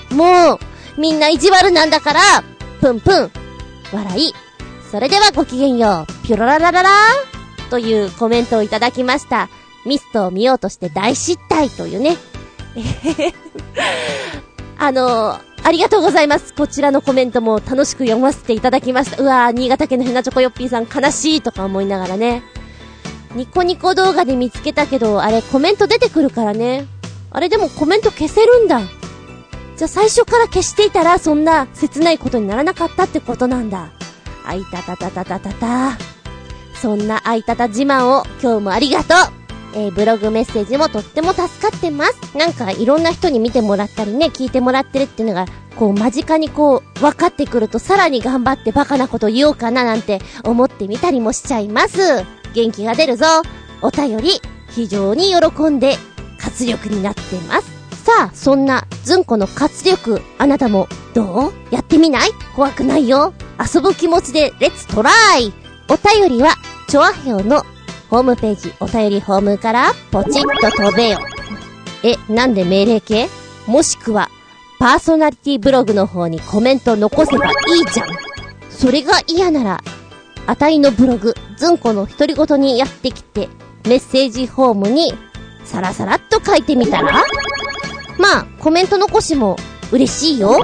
[0.10, 0.60] もう、
[0.97, 2.21] みんな意地悪なんだから、
[2.81, 3.31] ぷんぷん、
[3.93, 4.33] 笑い。
[4.91, 9.49] それではごきげんよう、ピュロララララーというコメントをいただきました。
[9.86, 12.17] ミストを見ようとして大失態というね。
[14.79, 16.53] あのありがとうございます。
[16.53, 19.21] こちらのコメントも楽しく読ませていただきました。
[19.21, 22.43] うわー、新潟県のヘナチョコヨッピーさん悲しいとか思いながらね。
[23.36, 26.86] ニコニコ動画で見つけたけど、あれコメント出てくるからね。
[27.31, 28.81] あれでもコメント消せるんだ。
[29.77, 33.91] じゃあ最初から消していたらそんな切ないことにならなかったってことなんだ。
[34.43, 35.97] あいたたたたたたた。
[36.73, 39.37] そんなあいたた自慢を今日もありがとう。
[39.75, 42.35] えー、ブログメッセージもとっても助かってます。
[42.35, 52.25] なんかいろんな人に見てもらったりね、聞いてもらってるっていうのが、こう間近にこう分かってくるとさらに頑張ってバカなこと言おうかななんて思ってみたりもしちゃいます。
[52.55, 53.25] 元気が出るぞ。
[53.83, 55.97] お便り、非常に喜んで
[56.39, 57.76] 活力になってます。
[58.08, 61.54] さあ、そんな、ずんこの活力、あなたも、どう？
[61.72, 62.30] やってみない？
[62.56, 63.34] 怖くないよ。
[63.60, 65.52] 遊ぶ気持ちで、レッツトライ
[65.89, 66.54] お便りは、
[66.88, 67.65] チョアヘオの
[68.10, 71.20] ホームページ、お便りホームから、ポチッと飛べよ。
[72.02, 73.28] え、なんで命令系
[73.65, 74.30] もしくは、
[74.80, 78.08] パーソナリティブログの方にコメント残せばいいじゃん。
[78.70, 79.84] それが嫌なら、
[80.46, 83.50] あたいのブログ、ずんこの独り言にやってきて、
[83.86, 85.13] メッセージホームに、
[85.65, 87.22] さらさらっと書いてみたら？
[88.17, 89.58] まあ、コメント残しも
[89.91, 90.60] 嬉しいよ。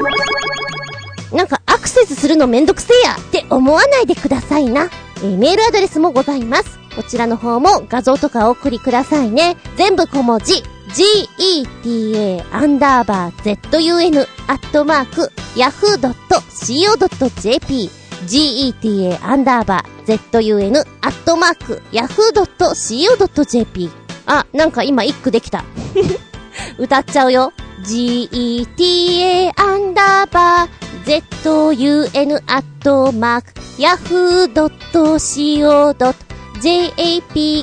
[1.31, 4.89] なんかアクセスするのめんどくせえやって思わないでくださいな。
[5.17, 6.79] えー、メールアドレスもございます。
[6.95, 9.57] こちらの方も画像とかお送りくださいね。
[9.77, 10.63] 全部小文字。
[10.93, 16.29] geta アンダーバー zun アットマーク yahoo.co.jp
[18.27, 23.89] geta アンダーバー zun アットマーク yahoo.co.jp
[24.25, 25.65] あ、なんか今一句できた。
[26.77, 27.53] 歌っちゃうよ。
[27.83, 34.43] geta アンダーバー zun アットマーク yahoo.co.jp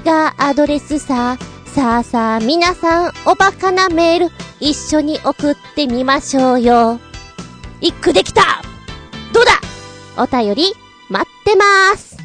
[0.05, 1.39] がアドレスさ。
[1.67, 6.99] さあさあ皆さんおバカなメール一緒に送ってみましょうよ。
[7.81, 8.61] 一句できた
[9.33, 9.53] どうだ
[10.23, 10.75] お便り
[11.09, 12.19] 待ってまーす。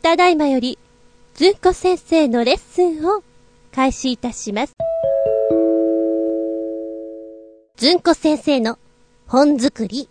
[0.00, 0.78] ただいまより
[1.34, 3.24] ずんこ先生のレッスンを
[3.74, 4.74] 開始いたします。
[7.76, 8.78] ずんこ先生の
[9.26, 10.08] 本作り。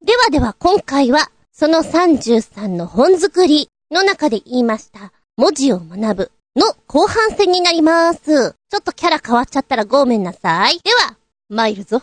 [0.00, 8.52] ではでは今回はその33の本作りの中で言いました文字を学ぶの後半戦になります。
[8.52, 10.78] ちょっとキャラ変わっちゃったらごめんなさい。
[10.84, 11.16] では、
[11.48, 12.00] 参るぞ。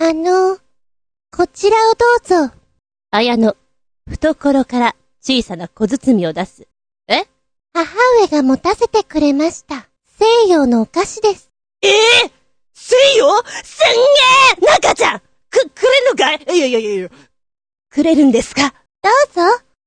[0.00, 0.58] あの、
[1.30, 2.04] こちらをど
[2.46, 2.52] うぞ。
[3.12, 3.56] あやの、
[4.08, 6.66] 懐から小さな小包を出す。
[7.08, 7.24] え？
[7.72, 7.84] 母
[8.22, 9.86] 上が持たせてくれました。
[10.18, 11.50] 西洋のお菓子です。
[11.82, 12.30] ええー、
[12.74, 13.28] 西洋？
[13.62, 13.80] す
[14.60, 16.56] んげえ中ちゃんく、くれんのかい？
[16.56, 17.08] いやいやいやいや。
[17.90, 18.74] くれるんですか？
[19.02, 19.40] どうぞ、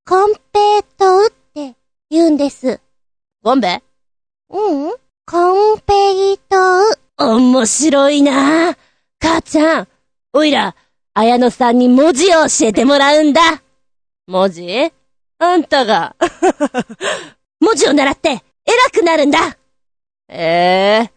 [0.05, 0.39] コンペ
[0.79, 1.75] イトウって
[2.09, 2.79] 言うんです。
[3.43, 3.83] ゴンベ
[4.49, 4.93] うん、
[5.25, 6.57] コンペイト
[7.17, 7.33] ウ。
[7.37, 8.77] 面白いな
[9.19, 9.87] 母ちゃん、
[10.33, 10.75] おいら、
[11.13, 13.41] 綾野さんに文字を教えてもらうんだ。
[14.27, 14.91] 文字？
[15.37, 16.15] あんたが。
[17.59, 18.41] 文字を習って、偉
[18.91, 19.57] くなるんだ
[20.27, 21.09] え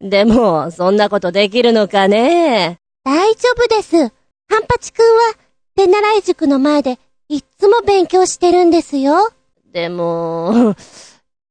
[0.00, 3.96] えー、でも、そんなことできるのかね大丈夫です。
[3.96, 5.34] ハンパチくんは、
[5.76, 6.98] 手習い塾の前で、
[7.28, 9.30] いっつも勉強してるんですよ。
[9.72, 10.74] でも、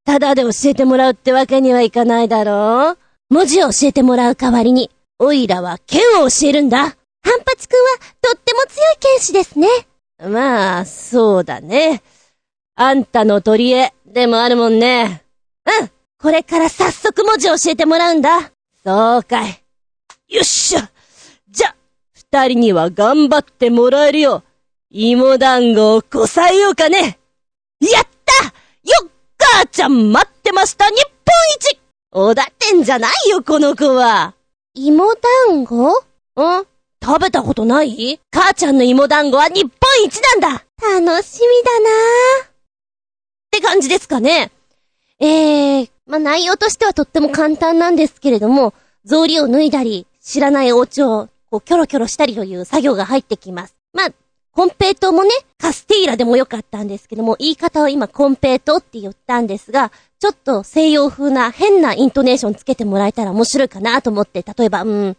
[0.04, 2.98] ただで教えてもらうってわけにはいかないだろう
[3.30, 6.78] 文字を教えてもらう代わりに、おいらは剣を教えるんだ。
[6.78, 6.94] ハン
[7.44, 9.66] パチくんは、とっても強い剣士ですね。
[10.18, 12.02] まあ、そうだね。
[12.74, 15.22] あんたの取り柄でもあるもんね。
[15.80, 15.90] うん。
[16.18, 18.52] これから早速文字教えてもらうんだ。
[18.84, 19.62] そうかい。
[20.28, 20.90] よっしゃ。
[21.48, 21.74] じゃ、
[22.14, 24.42] 二人には頑張ってもらえるよ。
[24.90, 27.18] 芋団子をこさえようかね。
[27.80, 28.50] やったよ
[29.06, 31.02] っ母ちゃん待ってました日本
[31.56, 31.78] 一
[32.12, 34.34] おだてんじゃないよ、この子は。
[34.74, 35.04] 芋
[35.48, 35.90] 団子？
[35.90, 36.66] ん
[37.06, 38.20] 食べたことない？
[38.32, 39.70] 母ちゃんの芋団子は日本
[40.04, 41.88] 一なんだ楽しみだな
[42.46, 42.50] っ
[43.52, 44.50] て感じですかね。
[45.20, 48.74] えー、まあ、内容としてはとっても簡単なんですけれども、
[49.06, 53.76] 草履を脱いだり、知らないお家を、こう、キョロキョロしたりという作業が入ってきます。
[53.92, 54.08] まあ、
[54.50, 65.16] コンペイトもね、カスティーラでもよかったんですけども、言い方は今コンペイトって言ったんですが、ちょっと西洋風な変なイントネーションつけてもらえたら面白いかなと思って、例えば、うん、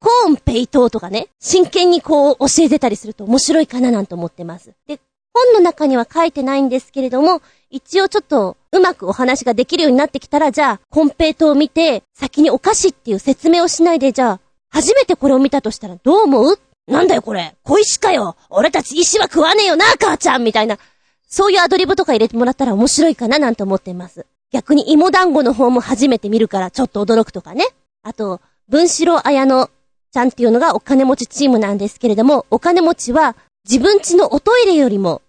[0.00, 4.72] コーンペイトーとかね、真剣にこう教えてたりすると面白いかななんて思ってます。
[4.86, 5.00] で、
[5.32, 16.58] 本の中には書いてないんですけれども、一応ちょっとうまくお話ができるようになってきたら、じゃあ、コンペイトーを見て、先にお菓子っていう説明をしないで、じゃあ、初めてこれを見たとしたらどう思う？
[16.86, 20.78] なんだよこれ小石かよ俺たち石は食わねえよな母ちゃんみたいな。
[21.26, 24.26] そういうアドリブとか入れてもらったら面白いかななんて思ってます。
[24.52, 27.66] 逆に芋団子の方も初めて見るからちょっと驚くとかね。
[28.04, 29.68] あと、文四郎綾の
[30.12, 33.36] ちゃんっていうのがお金持ちチームなんですけれども、お金持ちは
[33.68, 35.22] 自分家のおトイレよりも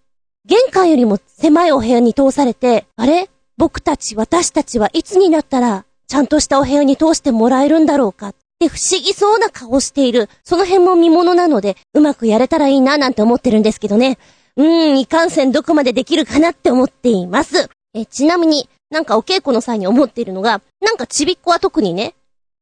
[0.46, 3.28] 玄関よりも狭いお部屋に通されて、あれ？
[3.58, 8.28] 僕たち、私たちはいつになったら、ちゃんとしたお部屋に通してもらえるんだろうか？
[8.28, 10.30] って不思議そうな顔している。
[10.44, 14.16] その辺も見物なので、うまくやれたらいいななんて思ってるんですけどね。
[14.56, 17.68] うーん、いかんせんどこまでできるかなって思っています。
[17.94, 22.14] え、ちなみに、なんかお稽古の際に思っているのが、なんかちびっこは特にね、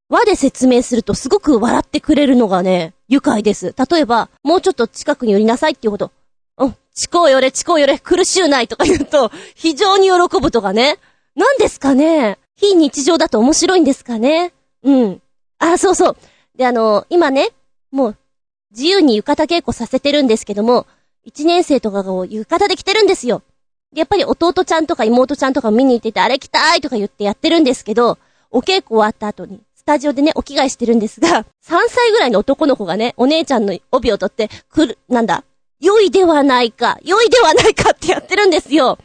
[0.08, 3.74] 和で説明するとすごく笑ってくれるのがね、愉快です。
[3.90, 6.12] 例えば、もうちょっと近くに寄りなさいっていうこと。
[6.58, 10.98] うん、チコよれ、チコよれ、苦しゅうないとか言うと、非常に喜ぶとかね。
[11.34, 12.38] 何ですかね？
[12.56, 14.52] 非日常だと面白いんですかね？
[14.82, 15.22] うん。
[15.58, 16.16] あ、そうそう。
[16.56, 17.50] で、あの、今ね、
[17.90, 18.16] もう、
[18.70, 20.86] 自由に浴衣稽古させてるんですけども、
[21.24, 23.42] 一年生とかが浴衣で来てるんですよ。
[23.94, 28.18] やっぱり弟ちゃんとか妹ちゃんとか見に行ってて、あれ着たいとか言ってやってるんですけど、
[28.50, 35.44] お稽古終わった後に、タジオでね、お着替えしてるんですが、 3歳ぐらいの男の子がね、お姉ちゃんの帯を取って、くる、なんだ、
[35.80, 38.98] 良いではないか、良いではないかってやってるんですよ。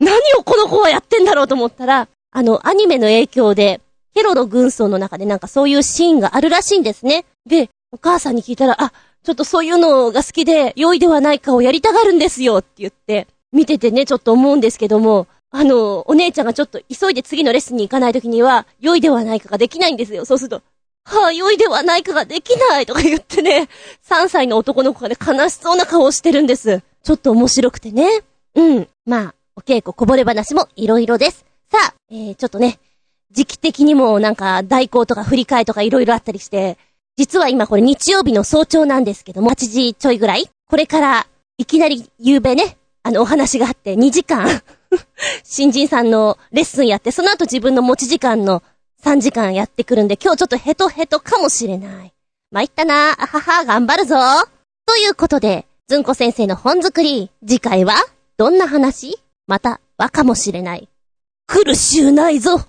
[0.00, 3.80] 何をこの子はやってんだろうと思ったら、あの、アニメの影響で、
[4.14, 7.26] ヘロの軍曹の中でなんかそういうシーンがあるらしいんですね。
[7.46, 8.92] で、お母さんに聞いたら、あ、
[9.24, 20.24] ちょっとそういうのが好きで、良いではないかをやりたがるんですよって言って、見ててね、ちょっと思うんですけども、あの、お姉ちゃんがちょっと急いで次のレッスンに行かないときには、良いではないかができないんですよ。
[20.24, 20.62] そうすると、
[21.04, 23.68] はあ、良いではないかができないとか言ってね、
[24.04, 26.82] 3歳の男の子がね、悲しそうな顔をしてるんです。
[27.04, 28.24] ちょっと面白くてね。
[28.56, 28.88] うん。
[29.06, 31.44] まあ、お稽古こぼれ話もいろいろです。
[31.70, 32.80] さあ、えー、ちょっとね、
[33.30, 36.78] 時期的にもなんか代行とか振り替えとかいろいろあったりして、
[37.16, 44.48] 実は今これ日曜日の早朝なんですけども、8時ちょいぐらいこれから、いきなり夕べね、あのお話があって2時間
[45.44, 48.62] 新人さんのレッスンやって、その後自分の持ち時間の
[49.02, 52.12] 3時間やってくるんで、今日ちょっとヘトヘトかもしれない。
[52.50, 53.10] 参ったな。
[53.12, 54.16] あはは、頑張るぞ。
[54.86, 57.94] ということで、ずんこ先生の本作り、次回は、
[58.36, 59.18] どんな話？
[59.46, 60.88] また、和かもしれない。
[61.46, 62.60] 苦しゅうないぞ。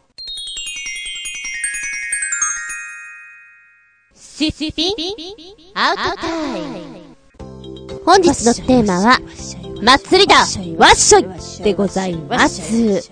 [4.15, 4.93] シシピン？
[5.75, 7.15] アウトタイム。
[8.05, 9.19] 本日のテーマは、
[9.85, 10.41] 祭りだわ
[10.91, 11.25] っしょい
[11.63, 13.11] でございます。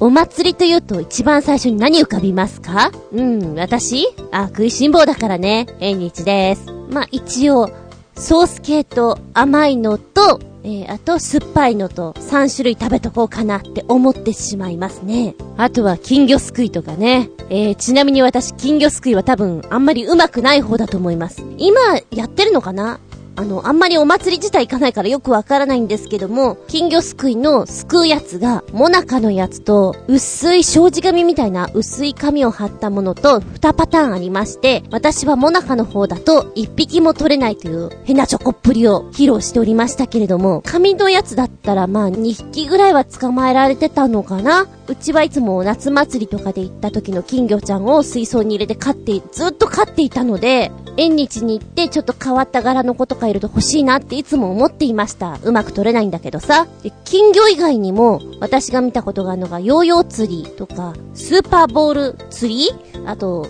[0.00, 2.90] お祭りというと一番最初に何浮かびますか？
[3.12, 5.66] うん、私あ、食いしん坊だからね。
[5.80, 6.64] 縁日です。
[6.90, 7.70] まあ、一応、
[8.16, 15.34] ソース系と甘いのと、えー、あと酸っぱいのと3種類食べとこうかなって思ってしまいますね。
[15.58, 17.28] あとは金魚すくいとかね。
[17.50, 21.44] えー、ちなみに私金魚すくいは多分あんまり上手くない方だと思います。
[21.58, 22.98] 今やってるのかな？
[23.36, 55.38] あの、あんまりお祭り自体行かないからよくわからないんですけども、金魚すくいのすくうやつが、モナカのやつと、薄い障子紙みたいな薄い紙を貼ったものと、2パターンありまして、私はモナカの方だと、1匹も取れないという変なチョコっぷりを披露しておりましたけれども、紙のやつだったらまあ2匹ぐらいは捕まえられてたのかなうちはいつも夏祭りとかで行った時の金魚ちゃんを水槽に入れて飼って、ずっと飼っていたので、縁日に行ってちょっと変わった柄の子とかいると欲しいなっていつも思っていました。
[55.42, 56.66] うまく取れないんだけどさ。
[56.82, 62.70] で、金魚以外にも私が見たことがあるのがヨーヨー釣りとか、スーパーボール釣り？
[63.06, 63.48] あと、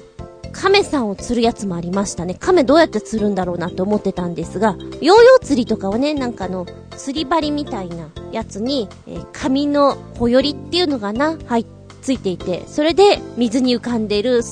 [0.52, 2.36] 亀さんを釣るやつもありましたね。
[2.38, 11.66] 亀どうやって釣るんだろうなって思ってたんですが、ヨーヨー釣りとかはね、なんかの、釣り針みたいなやつに、えー、紙のほよりっていうのがな、入っ
[12.02, 14.42] ついていて、それで水に浮かんでいる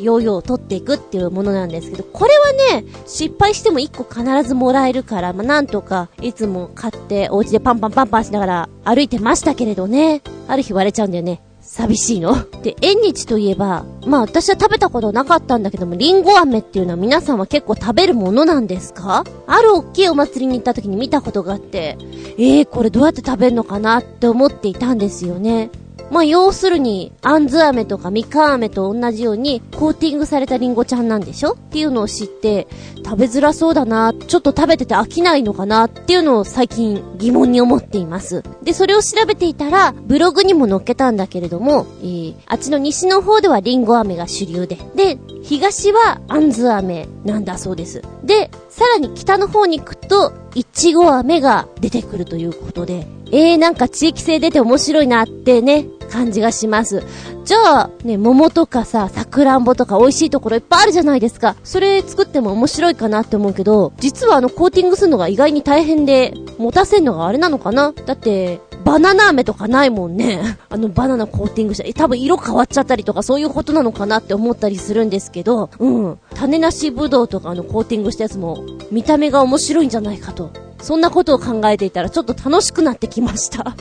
[0.00, 11.42] ヨーヨーを取っていくっていうものなんですけど、これはね、失敗しても1個必ずもらえるから、まあ、なんとか、いつも買ってお家でパンパンパンパンしながら歩いてましたけれどね、ある日割れちゃうんだよね。
[11.68, 12.34] 寂しいの？
[12.62, 19.22] で、縁日といえば、まあ私は食べたことなかったんだけども、りんご飴っていうのは皆さんは結構食べるものなんですか？
[19.46, 21.98] あるおっきいお祭りに行った時に見たことがあって、
[22.38, 25.70] えー、これどうやって食べるのかなって思っていたんですよね。
[26.10, 31.52] まあ、要するに、あんず飴とかみかん飴と同じように、コーティングされたリンゴちゃんなんでしょ？
[31.52, 32.66] っていうのを知って、
[33.04, 38.42] 食べづらそうだな、ちょっと食べてて飽きないのかなっていうのを最近疑問に思っています。
[38.62, 48.02] で、それを調べていたら、ブログにも載っけたんだけれども、えー、あっちの西の方ではリンゴ飴が主流で、で、東はあんず飴なんだそうです。
[48.24, 57.02] で、さらに北の方に行くと、いちご飴が出てくるということで、えー、なんか地域性出て面白いなってね、感じがします。
[57.44, 61.56] じゃあ、ね、桃とかさ、さくらんぼとか美味しいところいっぱいあるじゃないですか。
[61.64, 67.92] それ作っても面白いかなって思うけど、実はあのコーティングするのが意外に大変で、持たせんのがあれなのかな？
[67.92, 70.56] だって、バナナ飴とかないもんね。
[70.70, 71.84] あのバナナコーティングした。
[71.86, 76.18] え多分色変わっちゃったりとかそういうことなのかなって思ったりするんですけど、うん。
[76.34, 83.76] 種なしぶどうとかあのコーティングしたやつも見た目が面白いんじゃないかとそんなことを考えていたらちょっと楽しくなってきました。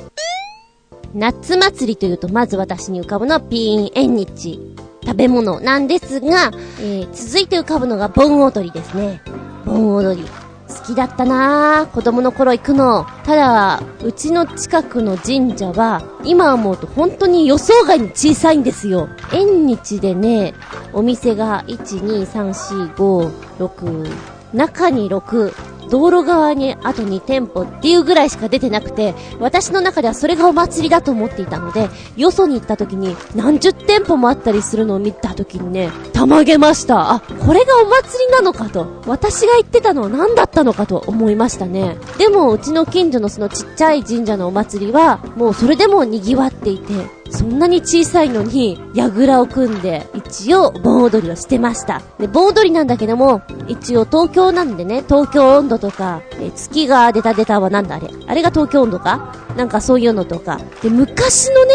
[1.15, 4.59] 夏祭りというとまず私に浮かぶのはピーン縁日。
[5.05, 6.51] 食べ物なんですが、
[6.81, 9.21] えー、続いて浮かぶのが盆踊りですね。
[9.65, 10.27] 盆踊り。
[10.67, 11.93] 好きだったなぁ。
[11.93, 13.05] 子供の頃行くの。
[13.23, 19.07] ただ、うちの近くの神社は、今思うと本当に予想外に小さいんですよ。
[19.31, 20.53] 縁日でね、
[20.93, 24.09] お店が1、2、3、4、5、6、
[24.53, 25.53] 中に6、
[25.89, 37.11] 道路側にあと2店舗っていうぐらいしか出てなくて、私の中ではそれがお祭りだと思っていたので、よそに行った時に何十店舗もあったりするのを見た時にね、たまげました。
[37.11, 38.87] あ、これがお祭りなのかと。
[39.05, 41.97] 私が言ってたのは何だったのかと思いましたね。
[42.17, 46.93] でも、うちの近所のそのちっちゃい神社のお祭りは、もうそれでも賑わっていて、
[47.29, 52.01] そんなに小さいのに、櫓を組んで、一応、盆踊りをしてました。
[52.19, 58.09] で、盆踊りなんだけども、一応東京なんでね、東京温度とか、え月が出た出たはなんだあれ？
[58.27, 59.33] あれが東京温度か？
[59.55, 60.59] なんかそういうのとか。
[60.81, 61.73] で、昔のね、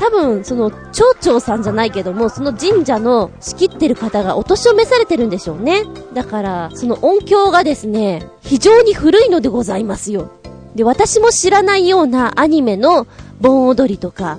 [0.00, 5.84] 多分、その、町長さんじゃないけども、その神社の仕切ってる方がお年を召されてるんでしょうね。
[6.12, 10.30] だから、その音響がですね、非常に古いのでございますよ。
[10.74, 13.06] で、私も知らないようなアニメの
[13.40, 14.38] 盆踊りとか、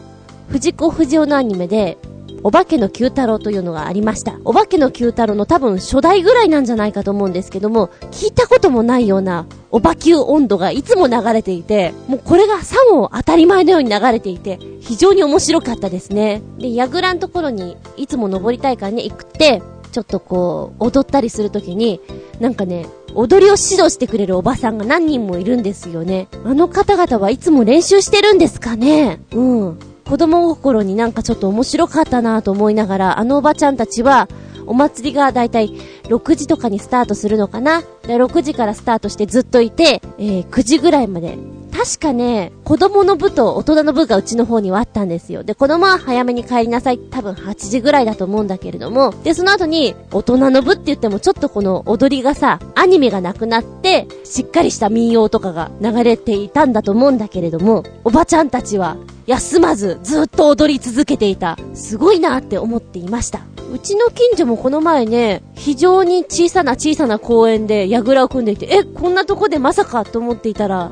[0.49, 1.97] 藤子不二雄のアニメで、
[2.43, 4.37] お化けの九太郎というのがありました。
[4.43, 16.41] お化けの九太郎の多分初代ぐらいなんじゃないかと思うんですけども、聞いたこともないようなおばきゅう温度がいつも流れていて、もうこれがさも当たり前のように流れていて、非常に面白かったですね。
[16.57, 22.01] で、やぐらのところにいつも登りたいからね、行くって、ちょっとこう、踊ったりするときに、
[22.39, 26.27] なんかね、踊りを指導してくれるおばさんが何人もいるんですよね。
[26.43, 29.79] あの方々はいつも練習してるんですかねうん。
[30.06, 34.28] 子供心になんかちょっと面白かったなと思いながら、あのおばちゃんたちは、
[34.66, 35.74] お祭りがだいたい
[36.04, 41.38] 6時とかにスタートするのかなで、6時からスタートしてずっといて、えー、9時ぐらいまで。
[41.84, 45.43] 確かね、子供の部と大人の部がうちの方にはあったんですよ。
[45.43, 46.97] で、子供は早めに帰りなさい。
[46.97, 49.13] 多分8時ぐらいだと思うんだけれども。
[49.25, 58.95] で、その後に、大人の部って言ってもちょっとこの踊りがさ、アニメがなくなって、しっかりした民謡とかが流れていたんだと思うんだけれども、おばちゃんたちは、
[59.27, 61.57] 休まずずっと踊り続けていた。
[61.73, 63.41] すごいなって思っていました。
[63.73, 70.91] うちの近所もこの前ね、非常に小さな小さな公園で櫓を組んでいて、え、こんなとこでまさかと思っていたら、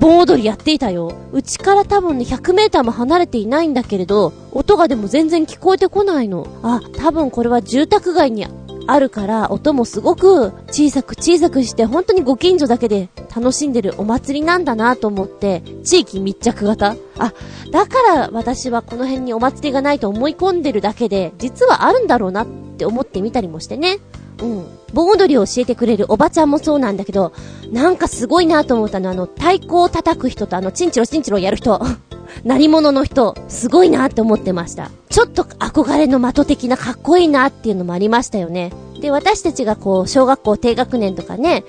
[0.00, 1.12] 盆踊りやっていたよ。
[1.32, 6.46] うちから多分ね、100メーターも離れていないんだけれど、音がでも全然聞こえてこないの。
[6.62, 8.46] あ、多分これは住宅街に
[8.86, 17.34] あるから、音もすごく小さく小さくして、本当にご近所だけで楽しんでるお祭りなんだなと思って、地域密着型あ、
[17.70, 23.98] だから私はこの辺にお祭りがないと思い込んでるだけで、実はあるんだろうなって思ってみたりもしてね。
[24.40, 24.66] うん。
[24.92, 27.32] 盆踊りを教えてくれるおばちゃんもそうなんだけど、
[27.72, 31.80] なんかすごいなと思ったのは、あの、太鼓を叩く人とあの、チンチロチンチロやる人。
[32.44, 34.90] 何者の人、すごいなって思ってました。
[35.08, 38.70] ちょっと憧れの的的なかっこいいなっていうのもありましたよね。
[39.00, 41.64] で、私たちがこう、小学校低学年とかね、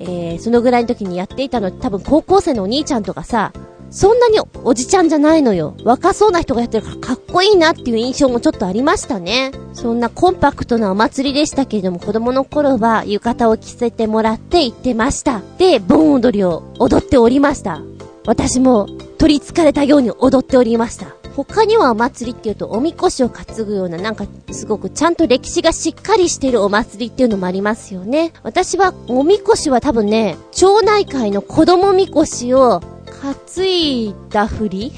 [0.00, 3.52] えー、そのぐらいの時にやっていたの多分高校生のお兄ちゃんとかさ、
[3.94, 5.76] そんなにおじちゃんじゃないのよ。
[5.84, 9.52] 若そうな人がやってるからかっこいいなっていう印象もちょっとありましたね。
[9.72, 15.42] そんなコンパクトなお祭りでしたけれども、子供の頃は浴衣を着せてもらって行ってました。
[15.58, 17.82] で、盆踊りを踊っておりました。
[18.26, 18.88] 私も
[19.18, 21.14] 取り憑かれたように踊っておりました。
[21.36, 28.32] 他にはお祭りっていうと、おみこしを担ぐような、なんか、すごくちゃんと歴史がしっかりしてるお祭りっていうのもありますよね。
[28.42, 32.80] 私は、おみこしは多分ね、町内会の子供みこしを
[33.24, 34.92] 担いだふり？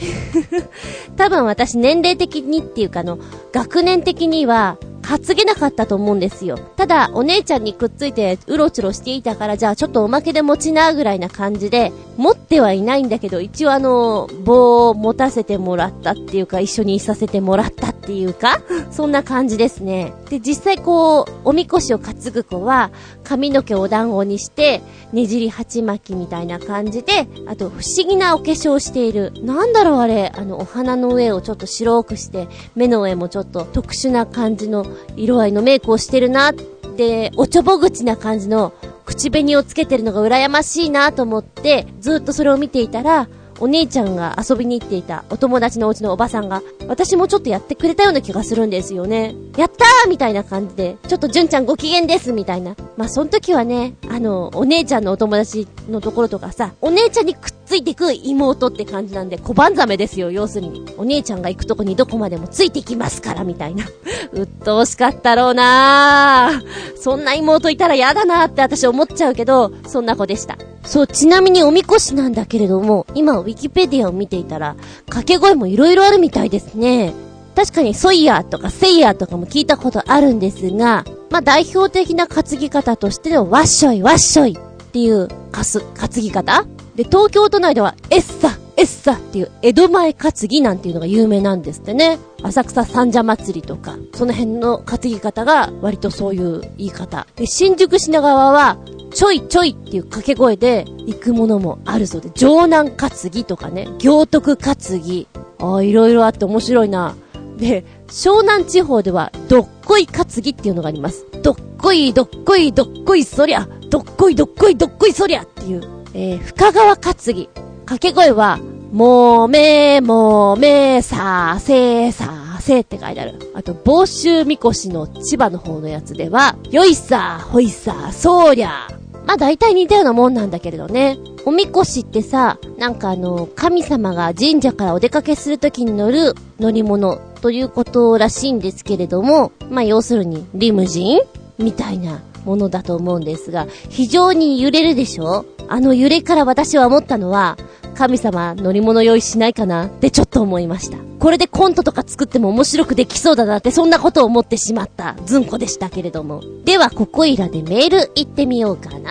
[1.16, 3.18] 多分私年齢的にっていうかの、
[3.52, 6.58] 学年的には、担げなかったと思うんですよ。
[6.76, 20.12] ただ、お姉ちゃんにくっついてうろちょろしていたから、じゃあちょっとおまけで持ちなぐらいな感じで、持ってはいないんだけど、一応あの、棒を持たせてもらったっていうか、一緒にいさせてもらったっていうか、そんな感じですね。
[20.28, 22.90] で、実際こう、おみこしを担ぐ子は、
[23.22, 24.80] 髪の毛をお団子にして、
[25.12, 29.32] ねじり鉢巻きみたいな感じで、あと、不思議なお化粧をしている。
[29.42, 34.86] なんだろうあれ、あの、お花の上をちょっと白くして、目の上もちょっと特殊な感じの
[35.16, 38.72] 色合いのメイクをしてるなって、おちょぼ口な感じの
[39.04, 43.28] 口紅をつけてるのが羨ましいなと思って、ずっとそれを見ていたら、
[43.58, 49.34] お姉ちゃんが遊びに行っていたお友達のお家のおばさんが、私もちょっとやってくれたような気がするんですよね。
[49.56, 52.76] やったーみたいな感じで、ちょっと純ちゃんご機嫌ですみたいな。
[52.96, 60.86] まあ、その時はね、あの、お姉ちゃんのお友達のところとかさ、お姉ちゃんにくっついてく妹って感じなんで、小判ザメですよ、要するに。
[60.96, 63.84] お姉ちゃんが行くとこにどこまでもついてきますから、みたいな。
[64.32, 66.96] うっとうしかったろうなー。
[66.96, 70.56] そんな妹いたら嫌だなーって私思っちゃうけど、そんな子でした。
[70.84, 77.12] そう、ちなみにおみこしなんだけれども、今ウィキペディアを見ていたら、掛け声も色々あるみたいですね。
[77.56, 84.65] 確かにソイヤーとかセイヤーとかも聞いたことあるんですが、まあ、代表的な担ぎ方としてのワッショイワッショイ
[84.96, 86.64] っていうかす、担ぎ方？
[86.94, 92.18] で、東京都内ではエッサエッサっていう江戸前担ぎなんていうのが有名なんですってね。
[92.42, 97.26] 浅草三社祭りとか、その辺の担ぎ方が割とそういう言い方。
[97.36, 98.78] で、新宿品川は、
[99.12, 105.28] ちょいちょいっていう掛け声で行くものもあるそうで、城南担ぎとかね、行徳担ぎ。
[105.58, 107.14] ああ、いろいろあって面白いな。
[107.58, 111.26] で、湘南地方では、どっこい担ぎっていうのがあります。
[111.42, 115.82] どっこい、どっこい、どっこい、そりゃ、どっこい、どっこい、どっこい、そりゃっていう、
[116.12, 117.48] えー、深川担ぎ。
[117.86, 118.58] 掛け声は、
[118.92, 123.38] もめもめさせさせって書いてある。
[123.54, 128.86] あと、房州みこしの千葉の方のやつでは、よいさ、ほいさ、そりゃ。
[129.26, 131.16] まあ大体似たようなもんなんだけれどね。
[131.46, 141.20] おみこしってさ、なんかあの、神様が神社からお出かけするときに乗る乗り物ということらしいんですけれども、まあ要するにリムジン
[141.56, 145.44] みたいなものだと思うんですが、非常に揺れるでしょ？
[145.68, 147.58] あの揺れから私は思ったのは、
[147.94, 149.86] 神様乗り物用意しないかな？
[149.86, 150.96] ってちょっと思いました。
[151.18, 156.42] これでコントとか作っても面白くできそうだなってそんなことを思ってしまったずんこでしたけれども。
[156.64, 159.10] では、ここいらでメール行ってみようかな。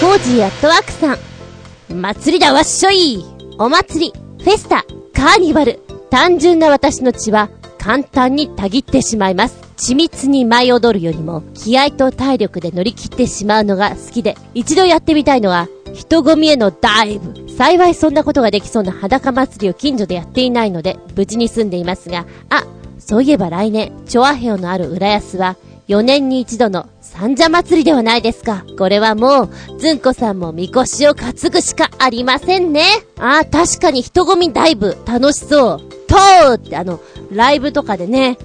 [0.00, 2.00] コージーアットワークさん。
[2.00, 3.24] 祭りだわっしょい
[3.58, 4.12] お祭り、
[4.44, 4.84] フェスタ、
[5.14, 5.80] カーニバル。
[6.10, 9.65] 単純な私の血は簡単にたぎってしまいます。
[9.76, 17.46] 緻密に舞い踊るよりも気合と体力で乗り切ってしまうのが好きで、一度やってみたいのは人混みへのダイブ。
[17.56, 22.66] 幸いそんなことができそうな裸祭りを近所でやっていないので、無事に済んでいますが、あ、
[22.98, 25.56] そういえば来年、チョアヘオのある浦安は、
[25.88, 28.64] 4年に一度の三社祭りではないですか。
[28.76, 32.84] これはもう、ずんこさんもみこしを担ぐしかありませんね。
[33.18, 35.80] ああ、確かに人混みダイブ、楽しそう。
[36.08, 37.00] とーってあの、
[37.30, 38.36] ライブとかでね、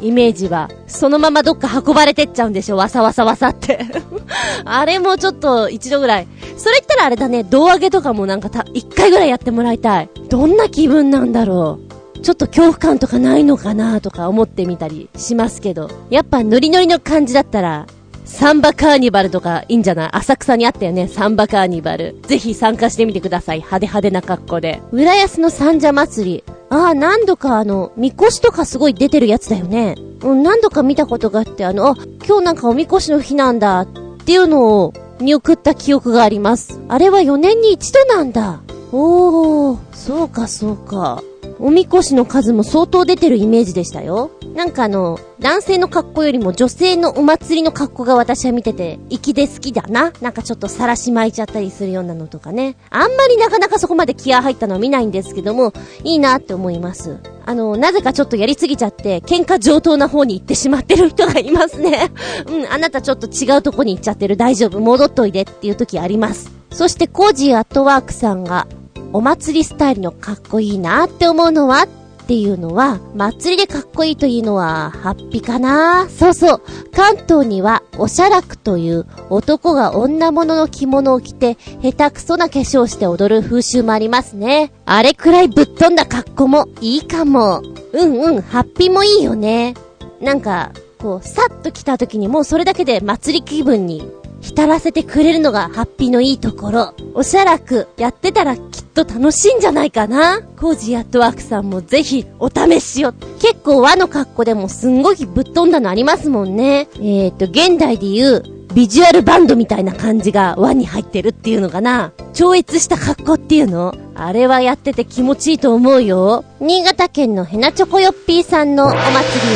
[0.00, 2.76] イメージは、そのままどっか運ばれてっちゃうんでしょ？
[2.76, 3.84] わさわさわさって
[4.64, 6.26] あれもちょっと一度ぐらい。
[6.56, 10.10] それ言ったらあれだね、胴上げとかもなんかた、一回ぐらいやってもらいたい。
[10.28, 11.78] どんな気分なんだろ
[12.16, 12.20] う？
[12.20, 15.90] ちょっと恐怖感とかないのかなとか思ってみたりしますけど。
[16.10, 17.86] やっぱノリノリの感じだったら、
[18.26, 20.10] サンバカーニバルとかいいんじゃない？
[20.12, 22.16] 浅草にあったよね、サンバカーニバル。
[22.26, 23.58] ぜひ参加してみてください。
[23.58, 24.80] 派手派手な格好で。
[24.92, 26.44] 浦安の三社祭り。
[26.70, 29.96] ああ、何度かあの、みこしとかすごい出てるやつだよね。
[30.22, 31.96] うん、何度か見たことがあって、あの、あ、
[32.26, 33.86] 今日なんかおみこしの日なんだっ
[34.24, 36.80] ていうのを見送った記憶があります。
[36.88, 38.62] あれは4年に一度なんだ。
[38.92, 41.22] おー、そうかそうか。
[41.62, 44.30] おみこしの数も相当出てるイメージでしたよ。
[44.54, 50.12] なんかあの、男性の格好よりも女性のお祭りの格好が私は見てて、粋で好きだな。
[50.22, 52.76] なんかちょっとさらし巻いちゃったりするようなのとかね。
[52.88, 57.18] あんまりなかなかそこまで気合入ったのは見ないんですけども、いいなって思います。
[57.44, 62.10] あの、なぜかちょっとやりすぎちゃって、喧嘩上等な方に行ってしまってる人がいますね。
[62.48, 64.38] うん、あなたちょっと違うとこに行っちゃってる。
[64.38, 64.80] 大丈夫。
[64.80, 66.50] 戻っといでっていう時あります。
[66.72, 68.66] そしてコージーアットワークさんが、
[69.12, 76.62] お祭りスタイルのかっこいいなって思うのはっていうのは、祭りでかっこいいというのは、ハッピーかなそうそう。
[76.94, 84.72] 関東には、おしゃらくという男が女物の着物を着て、下手くそな化粧して踊る風習もありますね。
[84.84, 87.62] あれくらいぶっ飛んだ格好もいいかも。
[87.92, 89.74] うんうん、ハッピーもいいよね。
[90.20, 94.08] なんか、こう、さっと来た時にもうそれだけで祭り気分に
[94.40, 96.94] 浸らせてくれるのがハッピーのいいところ。
[97.14, 103.12] おしゃらくやってたらきっと楽しいんじゃないかなコージーアットワークさんもぜひお試しを。
[103.12, 106.88] 結構和の格好でもすんごいぶっ飛んだのありますもんね。
[106.96, 108.42] えーと、現代で言う
[108.74, 116.44] ビジュアルバンドみたいな感じが和に入ってるっていうのかな超越した格好っていうのあれはやってて気持ちいいと思うよ。
[116.60, 119.06] 新潟県のヘナチョコヨッピーさんのお祭り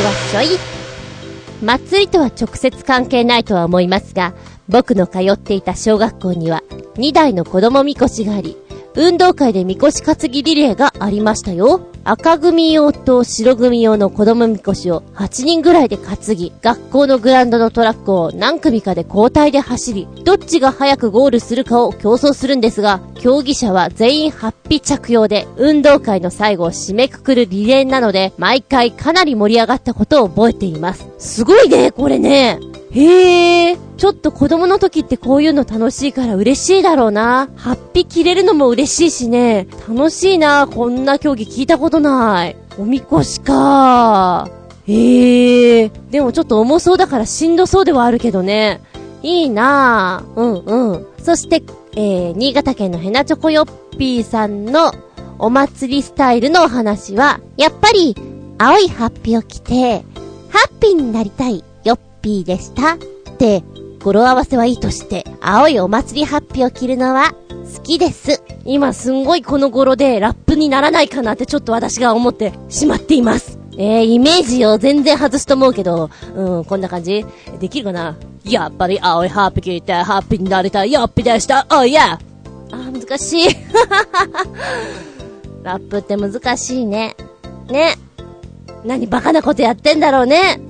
[0.03, 0.59] はしょい。
[1.63, 4.33] 祭りとは直接関係ないとは思いますが、
[4.67, 6.61] 僕の通っていた小学校には
[6.95, 8.57] 2台の子供みこしがあり、
[8.95, 11.94] 運動会でみこし担ぎリレーがありましたよ。
[12.07, 31.07] 赤組用と白組用の子供みこしを8人ぐらいで担ぎ、学校のグラウンドのトラックを何組かで交代で走り、どっちが早くゴールするかを競争するんですが、競技者は全員ハッピー着用で、運動会の最後を締めくくるリレーなので、毎回かなり盛り上がったことを覚えています。
[31.17, 32.59] すごいね、これね。
[32.91, 37.49] へえ、ちょっと子供の時ってこういうの楽しいから嬉しいだろうな。
[37.57, 39.67] ハッピー着れるのも嬉しいしね。
[39.87, 40.65] 楽しいな。
[40.67, 42.55] こんな競技聞いたことない。
[42.77, 44.47] おみこしか
[44.87, 48.81] へえ、でもちょっと重そうだからしんどそうではあるけどね。
[49.23, 50.39] いいなぁ。
[50.39, 51.07] うんうん。
[51.23, 51.63] そして、
[51.95, 54.93] えー、新潟県のヘナチョコヨッピーさんの
[55.39, 58.15] お祭りスタイルのお話は、やっぱり、
[58.57, 60.03] 青いハッピーを着て、
[60.49, 62.93] ハッピーになりたいヨッピーでした。
[62.93, 62.97] っ
[63.37, 63.63] て、
[64.05, 67.33] 語呂合わせはいいとして、青いお祭りハッピーを着るのは
[67.75, 68.43] 好きです。
[68.63, 73.57] 今すんごいこの頃でラップにならないかなってちょっと私が思ってしまっています。
[73.79, 77.25] えー、イメージを全然外すと思うけど、うん、こんな感じ
[77.59, 78.15] できるかな？
[78.43, 81.65] やっぱり青いハッピー着てハッピーになりたいヨッピーでした。
[81.71, 82.19] おいや
[82.71, 83.47] あ、難しい。
[85.63, 87.15] ラップって難しいね。
[87.71, 87.95] ね。
[88.83, 90.61] 何バカなことやってんだろうね。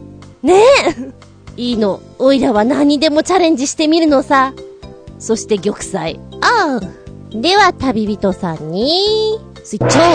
[0.42, 1.25] ねえ。
[1.58, 2.01] いいの。
[2.20, 4.53] おいらは何にでもチャレンジしてみるのさ。
[5.20, 6.20] そして玉砕。
[6.41, 7.06] ああ。
[7.32, 10.06] では旅人さんに、スイッチオン。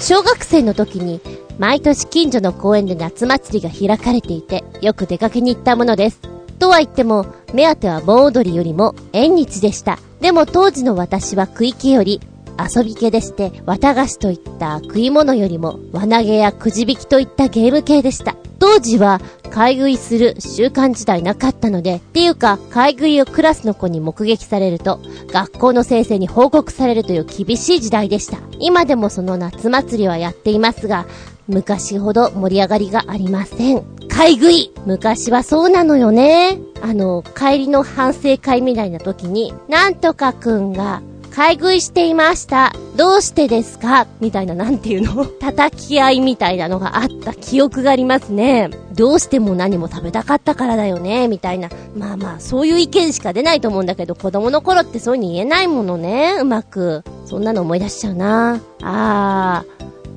[0.00, 1.20] 小学生の時に、
[1.58, 6.20] 毎年近所の公園で夏祭りが開かれていて、よく出かけに行ったものです。
[6.58, 9.98] とは言っても、目当ては盆踊りよりも縁日でした。
[10.20, 12.20] でも当時の私は食い気より
[12.58, 18.36] 遊び系でして、綿菓子といった食い物よりも、輪投げやくじ引きといったゲーム系でした。
[18.60, 25.00] 当時は、買い食いする習慣自体なかったので、っていうか、買い食いをクラスの子に目撃されると、
[25.32, 28.38] 学校の先生に報告されるという厳しい時代でした。
[28.60, 31.06] 今でもその夏祭りはやっていますが、
[31.48, 33.82] 昔ほど盛り上がりがありません。
[34.08, 36.58] 買い食い昔はそうなのよね。
[36.82, 41.02] あの、帰りの反省会みたいな時に、なんとかくんが
[41.34, 42.72] 買い食いしていました。
[42.96, 44.06] どうしてですか？
[44.20, 45.24] みたいな、なんていうの？
[45.40, 48.70] 叩き合いみたいなのがあった記憶がありますね。
[48.94, 51.68] どうしても何も食べたかったからだよね、みたいな。
[51.96, 57.04] まあまあ、そういう意見しか出ないと思うんだけど、子供の頃ってそういうに言えないものね、うまく。
[57.24, 58.60] そんなの思い出しちゃうな。
[58.82, 59.64] あ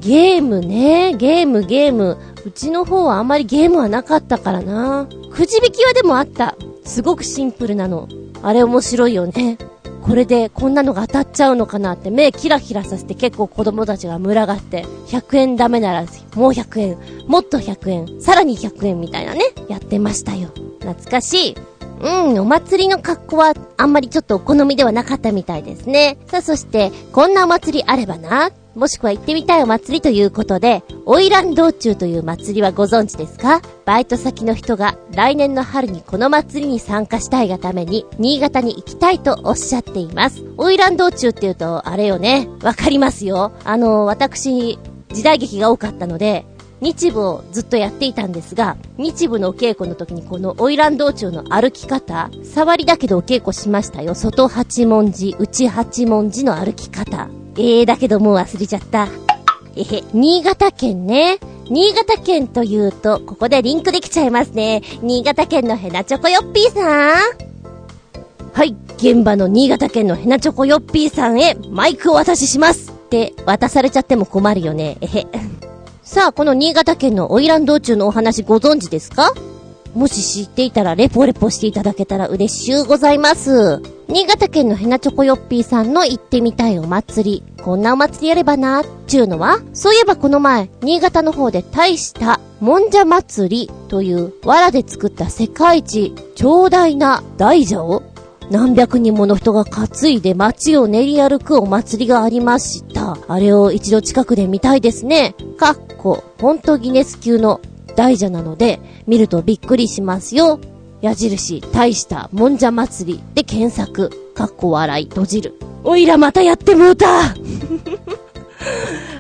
[0.02, 2.18] ー、ゲームね、ゲームゲーム。
[2.46, 5.08] うちの方はあんまりゲームはなかったからな。
[5.32, 6.56] くじ引きはでもあった。
[6.84, 8.10] すごくシンプルなの。
[8.42, 9.58] あれ面白いよね。
[10.04, 16.02] これでこんなのが当たっちゃうのかなって目キラキラさせて結構子供たちが群がって、100円ダメなら
[16.36, 16.98] もう100円、
[17.28, 20.50] もっと100円、さらに100円みたいなね、やってましたよ。
[20.80, 21.56] 懐かしい。
[22.02, 26.18] うん、お祭りの格好はあんまりちょっとお好みではなかったみたいですね。
[26.28, 33.62] さあそして、こんなお祭りあればな、もしくは行ってみたいお祭りということで、オイラン道中という祭りはご存知ですか？
[33.86, 40.44] バイト先の人が来年の春にこの祭りに参加したいがために、新潟に行きたいとおっしゃっています。
[40.58, 42.50] オイラン道中って言うと、あれよね。
[42.64, 43.52] わかりますよ。
[43.64, 46.46] あの、私、時代劇が多かったので、
[46.82, 54.16] 日舞をずっとやっていたんですが、日舞のお稽古の時にこの花魁道中の歩き方、触りだけどお稽古しましたよ。
[54.16, 57.30] 外八文字、内八文字の歩き方。
[57.56, 59.08] えー、だけどもう忘れちゃった。
[59.76, 61.40] えへ、新潟県ね。
[61.70, 64.82] 新潟県というと、ここでリンクできちゃいますね。
[65.02, 67.16] 新潟県のヘナチョコヨッピーさん。
[68.54, 74.98] はい、現場の新潟県のヘナチョコヨッピーさんへマイクを渡ししますって渡されちゃっても困るよね。
[75.02, 75.26] えへ。
[76.04, 79.34] さあ、この新潟県のオイラン道中のお話ご存知ですか？
[79.94, 83.82] もし知っていたらレポレポしていただけたら嬉しゅうございます。
[84.08, 87.44] 新潟県のヘナチョコヨッピーさんの行ってみたいお祭り。
[87.64, 98.04] こんなお祭りやればな、っちゅうのはそういえばこの前、新潟の方で大したもんじゃ祭りという藁で作った世界一長大な大蛇を
[98.50, 103.18] 何百人もの人が担いで街を練り歩くお祭りがありました。
[103.28, 105.36] あれを一度近くで見たいですね。
[105.58, 107.62] かっこ、ほんとギネス級の
[107.96, 110.60] 大蛇なので、見るとびっくりしますよ。
[111.02, 114.10] 矢印、大したもんじゃ祭りで検索。
[114.34, 115.54] かっこ笑い、閉じる。
[115.84, 117.08] おいらまたやってもうた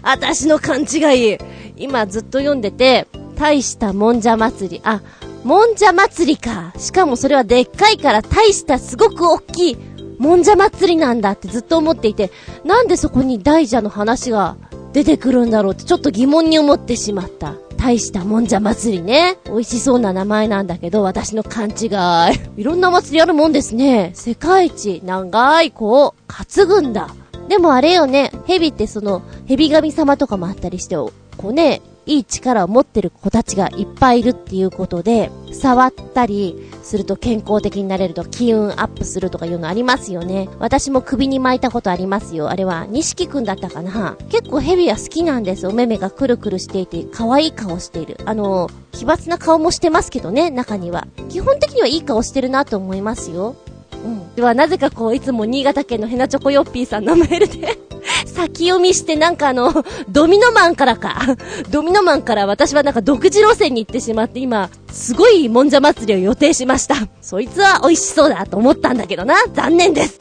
[0.01, 1.37] あたしの勘違い。
[1.75, 4.81] 今ずっと読んでて、大したもんじゃ祭り。
[4.83, 5.01] あ、
[5.43, 6.73] もんじゃ祭りか。
[6.77, 9.77] しかもそれはでっかいから大したすごく大きい
[10.19, 12.31] もんじゃ祭りなんだってずっと思っていて、
[12.63, 14.55] なんでそこに大蛇の話が
[14.93, 17.55] 出てくるんだろうってちょっと疑問に思ってしまった。
[17.77, 19.37] 大したもんじゃ祭りね。
[19.45, 21.87] 美味しそうな名前なんだけど、私の勘違
[22.33, 22.61] い。
[22.61, 24.11] いろんな祭りあるもんですね。
[24.13, 27.09] 世界一長い子を担ぐんだ。
[27.49, 31.11] でもあれよね、蛇ってその、蛇神様とかもあったりして、こ
[31.49, 40.49] うね、いい力を持ってる子たちがいっぱいいるっていうことで、触ったりすると健康的になれると気運アップするとかいうのありますよね。
[40.59, 42.49] 私も首に巻いたことありますよ。
[42.49, 45.67] あれは、錦くんだったかな結構ヘビは好きなんです。
[45.67, 48.17] お目目がくるくるしていて、可愛い顔している。
[48.25, 51.07] あの、奇抜な顔もしてますけどね、中には。
[51.29, 53.55] 基本的にはいい顔してるなと思いますよ。
[54.03, 54.43] うん。
[54.43, 57.79] は、なぜかこう、いつも新潟県のヘナチョコヨッピーさんのメールで
[58.25, 59.71] 先読みしてなんかあの、
[60.09, 61.21] ドミノマンからか。
[61.71, 66.95] ドミノマンから私はなんか独自路線に行ってしまって今、すごいもんじゃ祭りを予定しました。
[67.21, 69.35] そいつは美味しそうだと思ったんだけどな。
[69.53, 70.19] 残念です。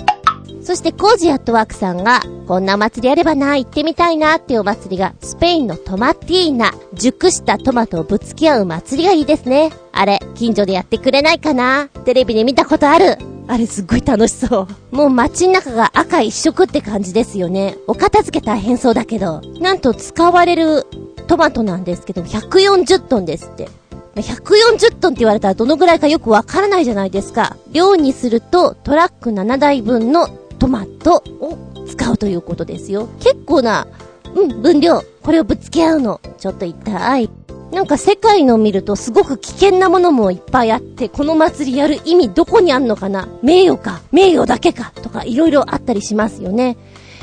[0.62, 6.72] そしてコージアットワークさんが、こんな祭りあればな、行ってみたいなっていうお祭りが、スペインのトマティーナ。
[6.94, 9.72] 熟したトマトをぶつけ合う祭りがいいですね。
[9.90, 13.31] あれ、近所でやってくれないかなテレビで見たことある。
[13.48, 14.96] あれすっごい楽しそう。
[14.96, 17.76] もう街の中が赤一色って感じですよね。
[17.86, 19.40] お片付け大変そうだけど。
[19.60, 20.86] なんと使われる
[21.26, 23.68] トマトなんですけど、140トンですって。
[24.14, 27.56] 140トンって言われたらどのぐらいかよくわからないじゃないですか。
[27.72, 30.28] 量にするとトラック7台分の
[30.58, 33.08] トマトを使うということですよ。
[33.20, 33.86] 結構な、
[34.34, 35.02] うん、分量。
[35.22, 36.20] これをぶつけ合うの。
[36.38, 37.30] ちょっと痛い。
[37.72, 43.26] なんか世界の見るとすごく危険なものもいっぱいあって、この祭りやる意味どこにあんのかな？
[43.42, 44.02] 名誉か？
[44.12, 44.92] 名誉だけか？
[45.02, 46.76] とか色々あったりしますよね。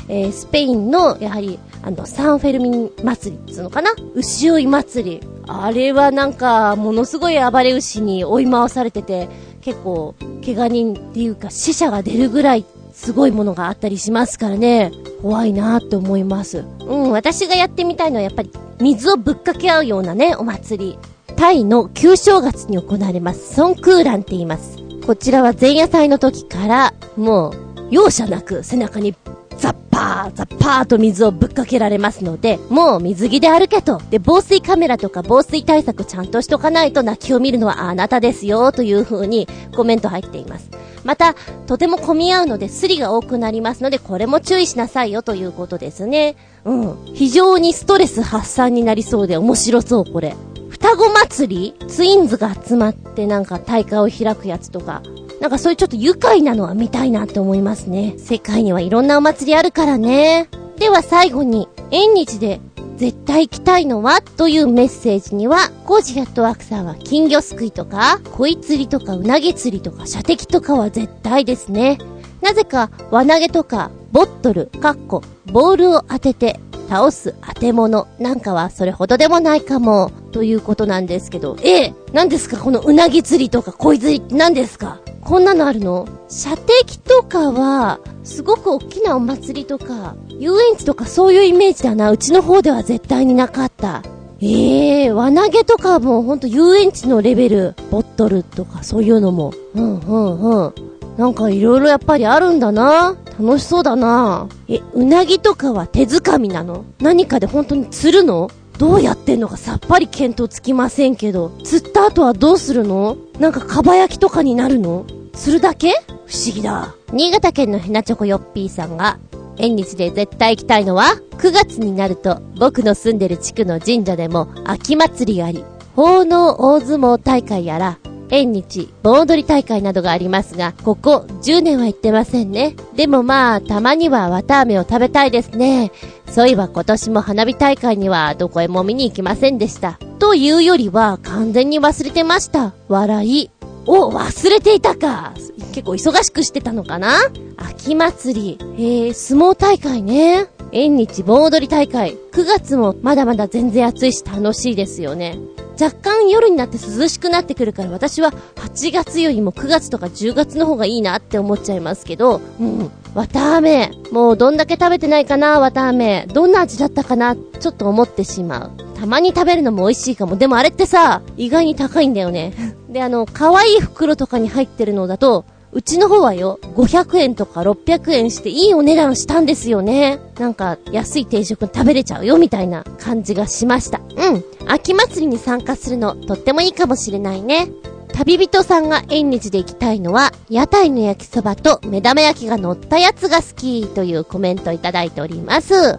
[0.08, 3.92] えー、スペインの、やはり、あの、サンフェルミン祭りっつうのかな？
[4.14, 5.20] 牛追い祭り。
[5.46, 9.28] あれはなんか、ものすごい暴れ牛に追い回されてて、
[9.60, 12.64] 結構、怪我人っていうか死者が出るぐらい
[13.00, 14.92] すごいものがあったりしますからね、
[15.22, 16.66] 怖いなって思います。
[16.80, 20.98] うん、私がやってみたいのはやっぱり、水をぶっかけ合うようなね、お祭り。
[21.34, 24.76] タイの旧正月に行われます、ソンクーランって言います。
[25.06, 27.54] こちらは前夜祭の時から、もう、
[27.90, 29.14] 容赦なく背中に
[29.56, 34.02] ザッパー、ザッパーと水をぶっかけられますので、もう水着で歩けと。
[34.10, 40.68] で、防水カメラとか防水対策ちゃんとしとかないと泣きを見るのはあなたですよ、という風にコメント入っています。
[41.04, 41.34] また、
[41.66, 46.36] とても混み合うので、スリが多くなりますので、これも注意しなさいよということですね。
[46.64, 46.96] うん。
[47.14, 50.34] 非常にストレス発散になりそうで面白そう、これ。
[50.68, 55.02] 双子祭りツインズが集まってなんか大会を開くやつとか。
[55.40, 58.14] なんかそういうちょっと愉快なのは見たいなって思いますね。
[58.18, 60.48] 世界にはいろんなお祭りあるからね。
[60.78, 62.60] では最後に、縁日で
[63.00, 71.96] 絶対行きたいのはというメッセージには、コージフットワークさんは金魚すくいとか、鯉釣りとかうなぎ釣りとか射的とかは絶対ですね。
[72.42, 82.58] なぜか、輪投げとか、ボットル、カッコ、ボールを当てて、倒す当て物なんかはそれほどでもないかも、ということなんですけど、ええ、何ですか？
[82.58, 85.00] このうなぎ釣りとか鯉釣りって何ですか？
[85.30, 86.08] こんなのあるの？
[86.28, 92.10] 射的とかは、すごく大きなお祭りとか、遊園地とかそういうイメージだな。
[92.10, 94.02] うちの方では絶対になかった。
[94.40, 99.54] ええー、輪投げとかもほんと遊園地のレベル、ボットルとかそういうのも。
[99.76, 100.74] うんうんうん。
[101.16, 103.16] なんか色々やっぱりあるんだな。
[103.38, 104.48] 楽しそうだな。
[104.66, 106.84] え、うなぎとかは手づかみなの？
[106.98, 108.50] 何かで本当に釣るの？
[108.78, 113.16] どうやってんのかさっぱり見当つきませんけど、釣った後はどうするの？
[113.38, 115.06] なんかかば焼きとかになるの？
[115.40, 115.94] するだけ？
[116.26, 116.94] 不思議だ。
[117.14, 119.18] 新潟県のひなチョコヨッピーさんが、
[119.56, 125.64] 縁日で絶対行きたいのは、9月になると僕の住んでる地区の神社でも秋祭りがあり、
[125.96, 132.76] 奉納大相撲大会やら、縁日、盆踊り大会などがありますが、ここ10年は行ってませんね。
[132.94, 135.90] でもまあ、たまには綿飴を食べたいですね。
[136.28, 139.98] そういえば今年も花火大会にはどこへも見に行きませんでした。
[140.18, 142.74] というよりは完全に忘れてました。
[142.88, 143.50] 笑い。
[143.86, 145.32] お、忘れていたか。
[145.72, 147.14] 結構忙しくしてたのかな
[147.56, 148.58] 秋祭り。
[148.60, 150.46] えー、相撲大会ね。
[150.72, 152.16] 縁日盆踊り大会。
[152.32, 155.38] 9月もまだまだ全然暑いし楽しいですよね。
[155.80, 162.90] 若干夜になって涼しくなってくるから私は8月よりも9月とか10月の方がいいなって思っちゃいますけど、うん。
[163.14, 163.90] 綿飴。
[164.12, 166.26] もうどんだけ食べてないかな、綿飴。
[166.28, 168.98] どんな味だったかな、ちょっと思ってしまう。
[168.98, 170.36] たまに食べるのも美味しいかも。
[170.36, 172.52] でもあれってさ、意外に高いんだよね。
[172.90, 180.18] で、あの、可愛い袋とかに入ってるのだと、うちの方はよ、500円とか600円していいお値段したんですよね。
[180.38, 184.00] なんか、安い定食食べれちゃうよ、みたいな感じがしました。
[184.16, 184.44] うん。
[184.66, 187.68] 秋祭りに参加するの、とってもいいかもしれないね。
[188.12, 195.98] 旅人さんが縁日で行きたいのは、屋台の焼きそばと目玉焼きが乗ったやつが好きというコメントいただいております。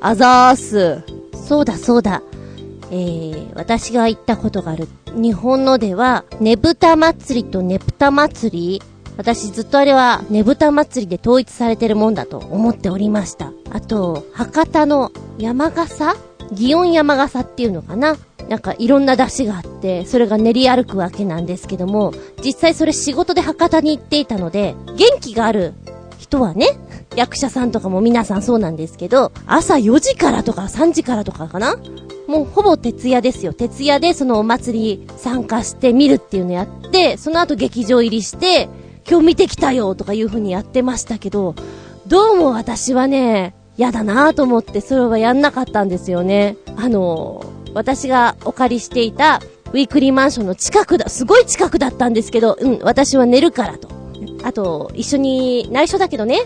[0.00, 1.02] あざーす。
[1.46, 2.22] そうだそうだ。
[2.92, 4.86] えー、私が行ったことがある。
[5.14, 8.82] 日本のでは、ねぶた祭りとねぷた祭り
[9.16, 13.52] 私ずっとあれはねぶた祭りで統一されてるもんだと思っておりました。
[13.70, 16.14] あと、博多の山笠
[16.52, 18.16] 祇園山笠っていうのかな
[18.48, 22.12] なんかいろんな出汁があって、それが練り歩くわけなんですけども、
[22.44, 25.72] 実際それ仕事で博多に行っていたので、元気がある
[26.18, 26.68] 人はね、
[27.16, 31.76] 役者さんとかも皆さんそうなんですけど、朝4時からとか3時からとかかな？
[32.26, 33.52] もうほぼ徹夜ですよ。
[33.52, 38.68] 徹夜でそのお祭り参加して見るっていうのやって、その後劇場入りして、
[39.08, 41.54] 今日見てきたよとかいう風にやってましたけど、
[42.06, 46.56] どうも私はね、嫌だなぁと思ってそれはやんなかったんですよね。
[46.76, 47.44] あの、
[47.74, 49.40] 私がお借りしていた
[49.72, 53.88] ウィークリーマンションの近くだ、すごい近くだったんですけど、うん、私は寝るからと。
[54.44, 56.40] あと、一緒に、内緒だけどね、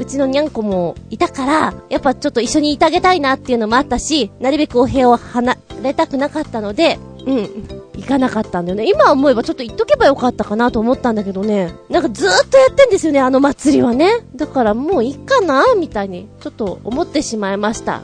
[0.00, 7.38] うちのにゃんこもいたから、やっぱちょっと一緒にいてあげたいなっていうのもあったし、なるべくお部屋を離れたくなかったので、うん、
[7.96, 8.88] 行かなかったんだよね。
[8.88, 11.74] 今思えばちょっと行っとけばよかったかなと思ったんだけどね。
[11.90, 14.10] なんかずーっとやってんですよね、あの祭りはね。
[14.34, 18.00] だからもういいかなみたいに、ちょっと思ってしまいました。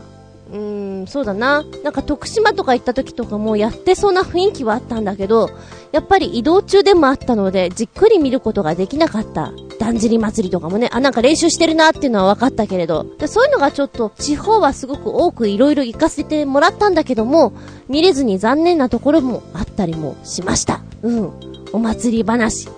[0.48, 1.64] うーん、そうだな。
[1.82, 5.50] なんか徳島とか行った時とかもやってそうな雰囲気はあったんだけど、
[5.92, 9.52] やっぱり移動中でもあったので、じっくり見ることができなかった。
[9.78, 17.52] だんじり祭りとかもね、あ、なんか練習してるなっていうのは分かったけれど、でそういうのがちょっと、地方はすごく多く色々行かせてもらったんだけども、
[17.88, 20.80] 見れずに残念なところもあったりもしました。
[21.02, 21.30] うん。
[21.72, 22.68] お祭り話。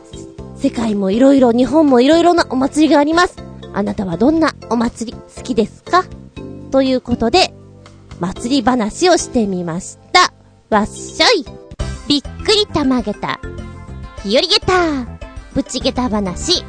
[0.56, 3.36] 世界も色々、日本も色々なお祭りがあります。
[3.74, 6.04] あなたはどんなお祭り好きですか？
[6.72, 7.54] ということで、
[8.20, 10.32] 祭り話をしてみました。
[10.70, 11.44] わっしょい。
[12.08, 13.40] びっくりたまげた。
[14.24, 15.06] 日和げた。
[15.54, 16.64] ぶちげた話。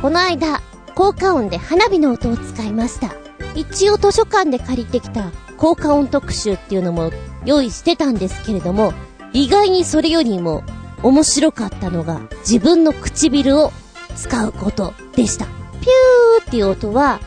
[0.00, 0.60] この間、
[0.94, 3.14] 効果音で花火の音を使いました。
[3.54, 7.10] 一応図書館で借りてきた効果音特集っていうのも
[7.44, 8.92] 用意してたんですけれども、
[9.32, 10.62] 意外にそれよりも
[11.02, 13.72] 面白かったのが自分の唇を
[14.16, 15.46] 使うことでした。
[15.46, 17.20] ピューっていう音は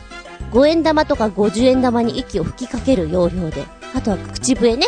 [0.56, 4.86] 5円玉とか50円玉に息を吹きかける要領で、あとは口笛ね。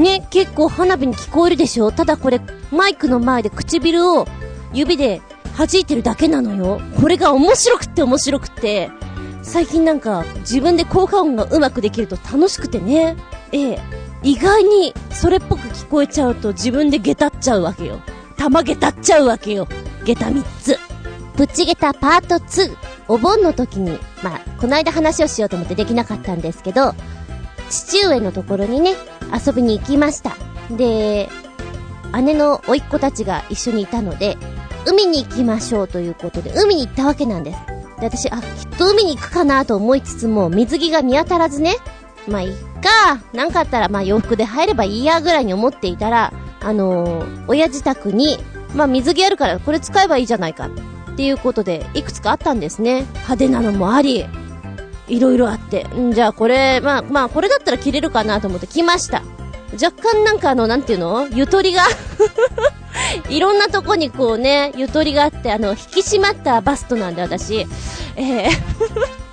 [0.00, 1.92] ね、結構花火に聞こえるでしょ？
[1.92, 2.40] ただこれ、
[2.72, 4.26] マイクの前で唇を
[4.72, 5.22] 指で
[5.56, 6.80] 弾いてるだけなのよ。
[7.00, 8.90] これが面白くって面白くって、
[9.44, 13.16] 最近なんか自分で効果音がうまくできると楽しくてね。
[13.52, 13.97] ええ。
[14.22, 18.00] 意外にそれっぽく聞こえちゃうと自分で下駄っちゃうわけよ。
[18.36, 19.68] 玉下駄っちゃうわけよ。
[20.04, 20.78] 下駄3つ。
[21.36, 22.76] ぶち下駄パート2。
[23.08, 26.94] お盆の時に、まあ、この間話をしようと思ってできなかったんですけど、
[27.70, 28.96] 父上のところにね、
[29.46, 30.36] 遊びに行きました。
[30.70, 31.28] で、
[32.22, 34.36] 姉の甥っ子たちが一緒にいたので、
[34.86, 37.58] 海に行きましょうということで、海に行ったわけなんです。
[38.00, 41.76] で、私、あ、きっと海に行くかなと思いつつも、水着が見当たらずね、
[42.28, 48.38] まあ、いっか、なんかあったら、まあ、洋服で入ればいいや、ぐらいに思っていたら、あのー、親自宅に、
[48.74, 50.66] まあ、水着あるから、これ使えばいいじゃないか。
[50.66, 53.02] っていうことで、いくつかあったんですね。
[53.02, 54.26] 派手なのもあり、
[55.08, 55.84] いろいろあって。
[55.96, 59.22] んじゃあ、これ、まあ、まあ、これだったら着れるかなと思って着ました。
[59.72, 61.28] 若干なんかあの、なんていうの？
[61.28, 61.82] ゆとりが
[63.28, 67.66] いろんなとこにこうね、ゆとりがあって、あの、引き締まったバストなんで私、
[68.16, 69.27] えー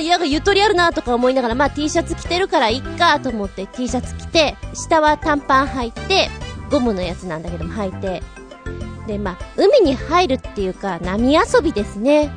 [0.00, 6.28] いや、ゆとりあるなとか思いながら、まあ T シャツ着てるからいっかと思って T シャツ着て、下は短パン履いて、
[6.70, 8.22] ゴムのやつなんだけども履いて、
[9.06, 12.30] で、まあ、海に入るっていうか、波遊びですね。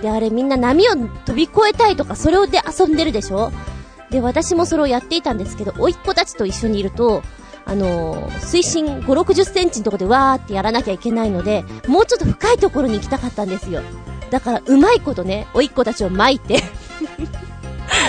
[0.00, 3.52] で、あれみんな波を飛び越えたいとか、それをで遊んでるでしょ？
[4.10, 7.22] で、私もそれをやっていたんですけど、甥っ子たちと一緒にいると、
[7.64, 13.82] あのー、水深5、60センチのとこでわーってやらなきゃいけないので、もうちょっと深いところに行きたかったんですよ。
[14.32, 16.62] だから、うまいことね、おいっ子たちを巻いて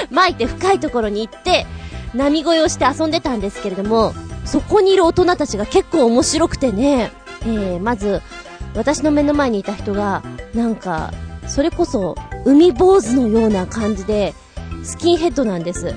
[0.09, 1.67] 巻 いて深いところに行って、
[2.13, 4.13] 波越えをして遊んでたんですけれども、
[4.45, 7.11] そこにいる大人たちが結構面白くてね、
[7.41, 8.21] えー、まず、
[8.74, 10.24] 私の目の前にいた人が、
[10.55, 11.11] なんか、
[11.45, 12.15] それこそ、
[12.45, 14.34] 海坊主のような感じで、
[14.86, 15.93] スキンヘッドなんです。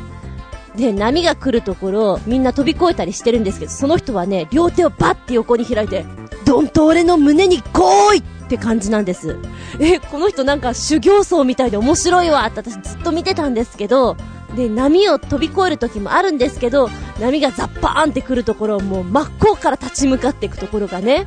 [0.74, 6.04] で、波が来るところ、みんな飛び越えたりしてるんですけど、その人はね、両手をバッて横に開いて、
[6.46, 9.36] どんと俺の胸に来いって感じなんです。
[9.80, 14.16] え、この人なんか修行僧みたいで面白いわって私ずっと見てたんですけど、
[14.54, 16.88] で、波を飛び越える時もあるんですけど、
[17.20, 21.26] 波がザッパーンって来るところをもう真っ向から立ち向かっていくところがね、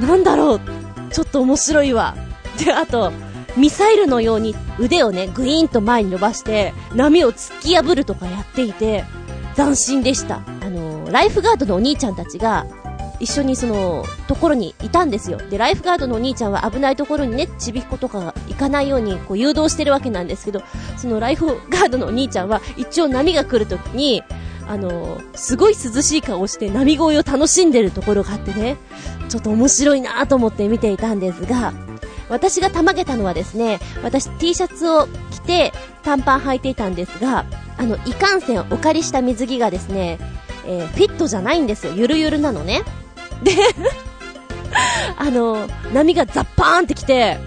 [0.00, 0.60] なんだろう、
[1.10, 2.14] ちょっと面白いわ。
[2.64, 3.12] で、あと、
[3.56, 9.04] ミサイルのように腕をね、グイーンと前に伸ばして、波を突き破るとかやっていて、
[9.56, 10.40] 斬新でした。
[10.60, 12.66] あのライフガードのお兄ちゃんたちが、
[13.22, 15.38] 一緒にその、ところにいたんですよ。
[15.38, 20.62] で、ライフガードのお兄ちゃんは危ないところにね、ちびっ子とかが行かないように、こう誘導してるわけなんですけど、
[20.96, 24.24] そのライフガードのお兄ちゃんは、一応波が来るときに、
[24.66, 28.76] あのすごい涼しい顔をして波越えを楽しんでるところがあってね、
[29.28, 31.72] ちょっと面白いなと思って見ていたんですが、
[32.28, 37.44] 私がたまげたのはですね、私 T シャツを着て短パン履いていたんですが、
[37.76, 40.18] あの、いかんせんお借りした水着がですね、
[40.66, 41.92] えー、フィットじゃないんですよ。
[41.94, 42.82] ゆるゆるなのね。
[43.42, 43.52] で
[45.16, 47.38] あの、波がザッパーンって来て、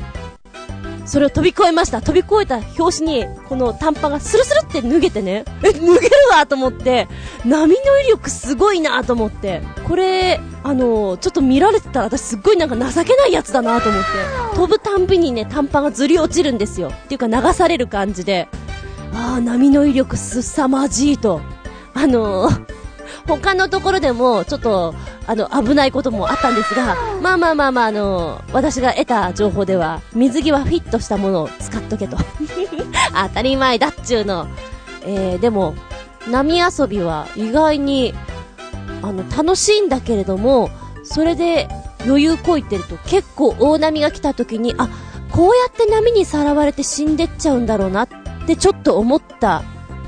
[1.05, 2.01] それを飛び越えました。
[2.01, 5.99] 飛び越えた拍子に、この短パンがスルスルって脱げてね、え、脱げる
[6.31, 7.07] わと思って、
[7.45, 16.89] 波の威力すごいなと思って、これ、あのちょっと見られてたら私すっごいなんか情けないやつだなと思って、飛ぶたんびにね、短パンがずり落ちるんですよ。
[16.89, 18.47] っていうか流される感じで、
[19.13, 21.41] ああ、波の威力すさまじいと。
[21.93, 22.74] あのー、
[23.27, 24.93] 他のところでも、ちょっと、
[25.27, 32.17] あの、危ないこともあったんですが、まあまあまあまあ、あのー、私が得た情報では、水着はフィットしたものを使っとけと。
[33.13, 34.47] 当たり前だっちゅうの。
[35.05, 35.75] えー、でも、
[36.29, 38.13] 波遊びは意外に、
[39.01, 40.69] あの、楽しいんだけれども、
[41.03, 41.67] それで
[42.05, 44.89] 余裕こいてると結構大波が来た時に、あ、
[45.31, 48.07] こうやって波にさらわれて死んでっちゃうんだろうなっ
[48.47, 49.63] てちょっと思った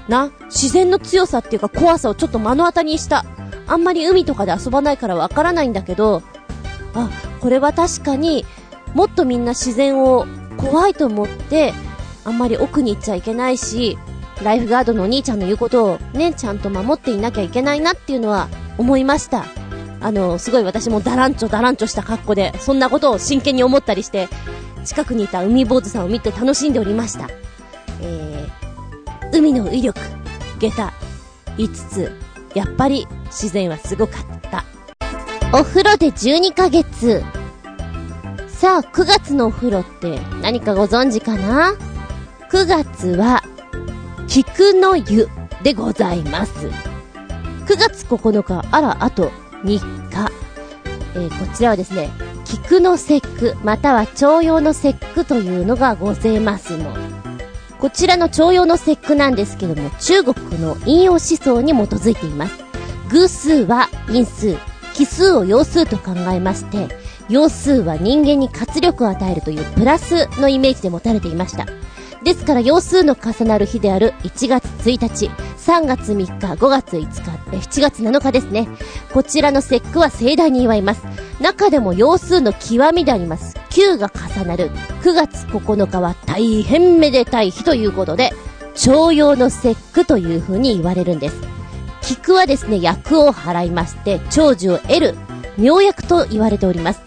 [0.08, 0.32] な。
[0.48, 3.26] 自然の強さっていうか怖さをちょっと目の当たりにした。
[3.68, 6.24] あんまり海とかで遊ばないからわからないんだけど、
[6.94, 7.10] あ、
[7.42, 8.46] これは確かに
[8.94, 10.26] もっとみんな自然を
[10.58, 11.74] 怖いと思って、
[12.26, 13.98] あんまり奥に行っちゃいけないし、
[14.44, 19.46] ライフガードのお兄ちゃんの言うことをね、ちゃんと守っていなきゃいけないなっていうのは思いました。
[20.00, 24.30] あの、すごい私もダランチョダランチョした格好で、そんなことを真剣に思ったりして、
[24.86, 27.28] 近くにいた海坊主さんを見て楽しんでおりました。
[28.02, 30.00] えー、海の威力、
[30.58, 30.94] 下駄、
[31.58, 32.12] 5つ、
[32.54, 34.66] やっぱり自然はすごかった。
[35.54, 37.24] お風呂で12ヶ月。
[38.48, 41.74] さあ、9月のお風呂って何かご存知かな
[42.52, 43.44] ?9 月は、
[44.28, 45.30] 菊の湯
[45.64, 46.68] でございます。
[46.68, 46.72] 9
[47.78, 49.32] 月9日、あら、あと
[49.64, 50.32] 3日。
[51.16, 52.10] えー、こちらはですね、
[52.46, 57.17] 菊の節句、または徴用の節句というのがございますの。
[57.80, 62.56] こちらの徴用の節句なんですけども、中国の陰陽思想に基づいています。
[63.10, 64.58] 偶数は因数、
[64.94, 66.88] 奇数を陽数と考えまして、
[67.30, 71.66] 陽数は人間に活力を与えるというプラスのイメージで持たれていました。
[72.24, 77.22] ですから、要数の重なる日である1月1日、3月3日、5月5日、
[77.52, 78.68] 7月7日ですね。
[79.14, 81.04] こちらの節句は盛大に祝います。
[81.40, 83.56] 中でも要数の極みであります。
[83.78, 84.72] 9が重なる
[85.04, 88.34] 9月9日は大変めでたい日ということで、
[88.74, 91.36] 徴用の節句という風に言われるんです。
[92.02, 95.16] 菊はですね、役を払いまして、長寿を得る、
[95.60, 97.02] 妙薬と言われております。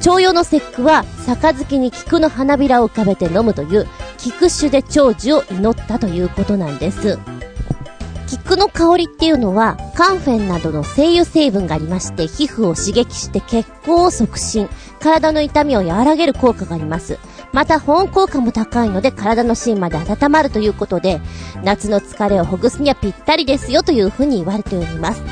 [0.00, 7.18] 徴用の節句は、杯に菊の花びらを浮かべて飲むという、菊酒で長寿を祈ったということなんです。
[8.26, 14.68] 菊の香りっていうのは、カンフェンなどの精油成分がありまして、皮膚を刺激して血行を促進、
[15.04, 17.18] 体の痛みを和らげる効果があります。
[17.52, 21.20] また保温効果も高いので体の芯まで温まるということで、
[21.62, 25.22] 夏の疲れをほぐすにはぴったりですよというふうに言われております。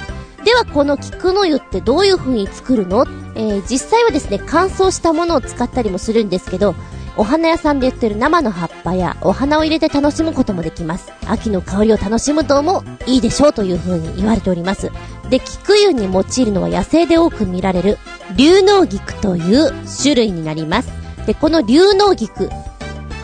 [0.44, 3.06] ではこの菊の湯ってどういう風に作るの？
[3.34, 6.74] えー、実際はですね、乾燥したものを使ったりもするんですけど、
[7.16, 11.10] お花屋さんで売ってる生の葉っぱやお花を入れて楽しむこともできます。
[11.26, 14.90] 秋の香りを楽しむともいいでしょうという風に言われております。
[15.32, 17.98] で、菊湯に用いるのは野生で多く見られる
[18.36, 19.72] 竜脳菊という
[20.02, 20.92] 種類になります。
[21.26, 22.50] で、この竜脳菊、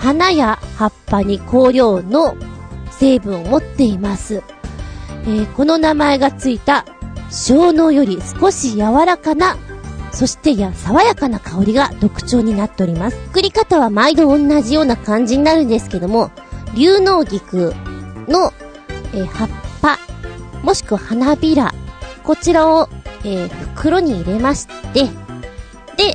[0.01, 2.35] 花や葉っぱに香料の
[2.91, 4.43] 成分を持っています。
[5.25, 6.87] えー、この名前がついた
[7.31, 9.59] 小脳より少し柔らかな
[10.11, 13.19] そしてや、爽やかな香りが特徴になっております。
[13.27, 16.31] 作り方は毎度同じような感じになるんですけども、
[16.75, 17.75] 竜脳菊
[18.29, 18.55] の、
[19.13, 19.49] えー、葉っ
[19.83, 19.99] ぱ、
[20.63, 21.75] もしくは花びら、
[22.29, 22.91] こちらを、
[23.25, 25.05] えー、袋に入れまして、
[25.97, 26.15] で、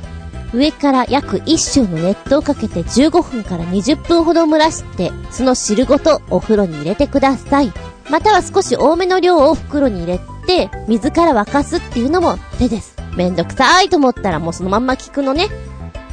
[0.52, 7.72] 上から約1周の熱湯をかけて15分から20分ほど蒸らして、その汁ごとお風呂に入れてください。
[8.08, 12.94] または少し多めの量を袋に入れて、水から沸かすっていうのも手です。
[13.16, 15.48] めんどくさいと思ったらもうそのまんま菊のね、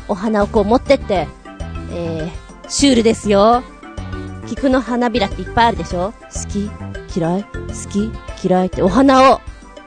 [0.08, 1.28] お花をこう持ってって、
[1.92, 3.62] えー、シュールですよ。
[4.48, 6.12] 菊の花びらっていっぱいあるでしょ？
[6.34, 6.72] 好き？
[7.16, 7.44] 嫌い？
[7.44, 7.52] 好
[7.92, 8.48] き？
[8.48, 9.42] 嫌いってお花を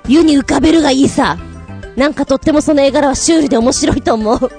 [0.07, 1.39] 湯に浮かべるがいいさ。
[1.97, 4.51] なんかとってもその絵柄はシュールで面白いと思う。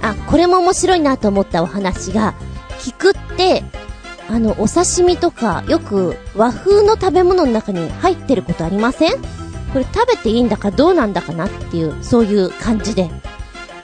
[0.00, 2.34] あ、これも面白いなと思ったお話が、
[2.80, 3.62] 菊って、
[4.28, 9.12] あの、お刺身とか、よく和風の食べ物の中に入ってることありません？
[9.72, 13.10] これ食べていいんだかどうなんだかなっていう、そういう感じで。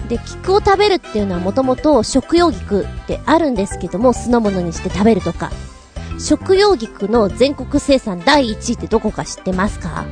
[0.09, 5.51] で、菊を食べるっていうのはもともと食用菊ってあるんですけども、酢の物にして食べるとか。
[6.19, 10.05] 食用菊の全国生産第1位ってどこか知ってますか？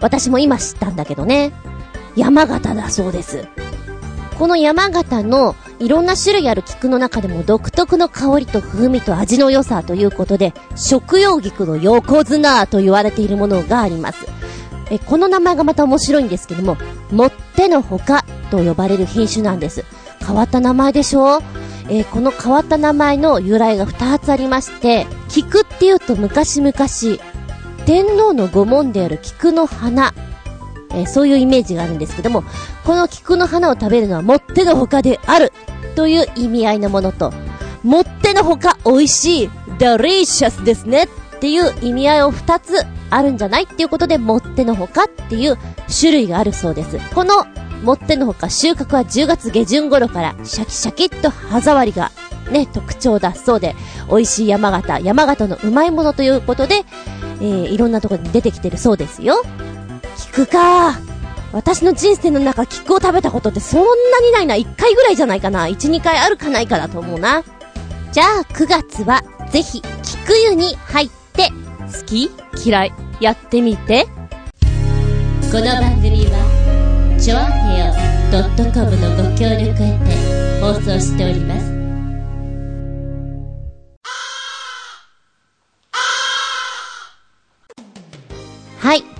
[0.00, 1.52] 私も今知ったんだけどね。
[2.16, 3.46] 山形だそうです。
[4.38, 14.26] この山形のいろんな種類ある菊の中でも独特の香りと風味と味の良さということで、食用菊の横綱と言われているものがあります。
[14.90, 16.76] え、この名前がまた面白いんですけども、
[17.10, 19.84] もってのほかと呼ばれる品種なんです。
[20.24, 21.42] 変わった名前でしょ？
[21.88, 26.72] えー、この変わった名前の由来が2つありまして、菊っていうと昔々、
[27.88, 30.12] 天皇の御門である菊の花、
[30.90, 32.44] えー、そういうイメージがあるんですけども、
[32.84, 35.54] この菊の花を食べるのはもってのほかである
[35.96, 37.32] という意味合いのものと、
[37.82, 41.08] もってのほか美味しい、デリシャスですねっ
[41.40, 45.56] ていう意味合いを2つあるんじゃないっていうことで、もってのほかっていう
[45.88, 46.98] 種類があるそうです。
[47.14, 47.46] この
[47.84, 52.12] もってのほか収穫は10月下旬頃からシャキシャキっと歯触りが
[52.50, 53.74] ね、特徴だそうで、
[54.10, 56.84] 美味しい山形、山形のうまいものということで、
[57.40, 59.42] えー、いろんなところに出てきてるそうですよ。
[60.16, 60.98] 菊か
[61.52, 64.54] 私の人生の中、菊を食べたことってそんなにないな。
[64.54, 65.66] 1回ぐらいじゃないかな。
[65.66, 67.42] 1、2回あるかないかだと思うな。
[68.12, 71.50] じゃあ、9月は、ぜひ、菊湯に入って、
[72.00, 72.30] 好き？
[72.64, 72.92] 嫌い？
[73.20, 74.06] やってみて。
[75.50, 78.08] この番組は、ちょあへよ
[78.74, 81.77] .com のご協力へて放送しております。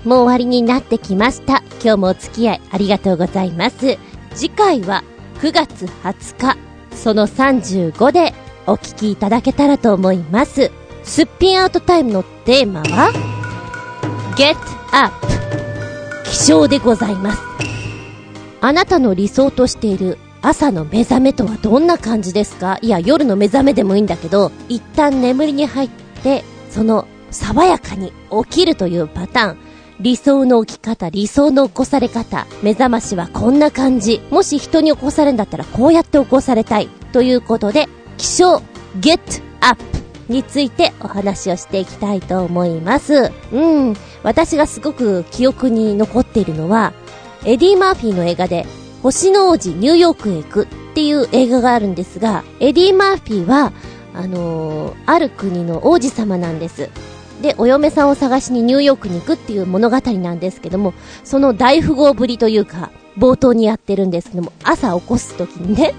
[0.05, 1.63] もう終わりになってきました。
[1.83, 3.97] 今日もお付き合いありがとうございます。
[4.33, 5.03] 次回は
[5.41, 6.57] 9月20日、
[6.95, 8.33] その35で
[8.67, 10.71] お聞きいただけたらと思います。
[11.03, 13.11] すっぴんアウトタイムのテーマは、
[14.35, 14.55] Get
[14.91, 15.27] Up
[16.25, 17.41] 起床でございます。
[18.61, 22.77] あなたの理想としている朝の目覚めとはどんな感じですか？
[22.81, 25.89] いや、夜の目覚めでもいいんだけど、一旦眠りに入っ
[26.23, 28.13] て、その爽やかに
[28.45, 29.57] 起きるというパターン。
[29.99, 32.47] 理想の起き方、理想の起こされ方。
[32.63, 34.21] 目覚ましはこんな感じ。
[34.31, 36.87] もし人に起こされるんだったらこうやって起こされたい。
[37.11, 37.87] ということで、
[38.17, 38.61] 起床、
[39.01, 39.19] get
[39.59, 39.83] up
[40.29, 43.33] についてお話をしていきたいと思います。
[43.51, 43.93] うん。
[44.23, 46.93] 私がすごく記憶に残っているのは、
[47.43, 48.65] エディ・マーフィーの映画で、
[49.03, 53.73] 星の王子ニューヨークへ行くっていう映画があるんですが、エディ・マーフィーは、
[54.13, 56.89] あのー、ある国の王子様なんです。
[57.41, 65.93] で、お嫁さんを探しにニューヨークに行くっていう物語なんですけども、その大富豪ぶりというか、冒頭にやってるんですけども、朝起こすときにね、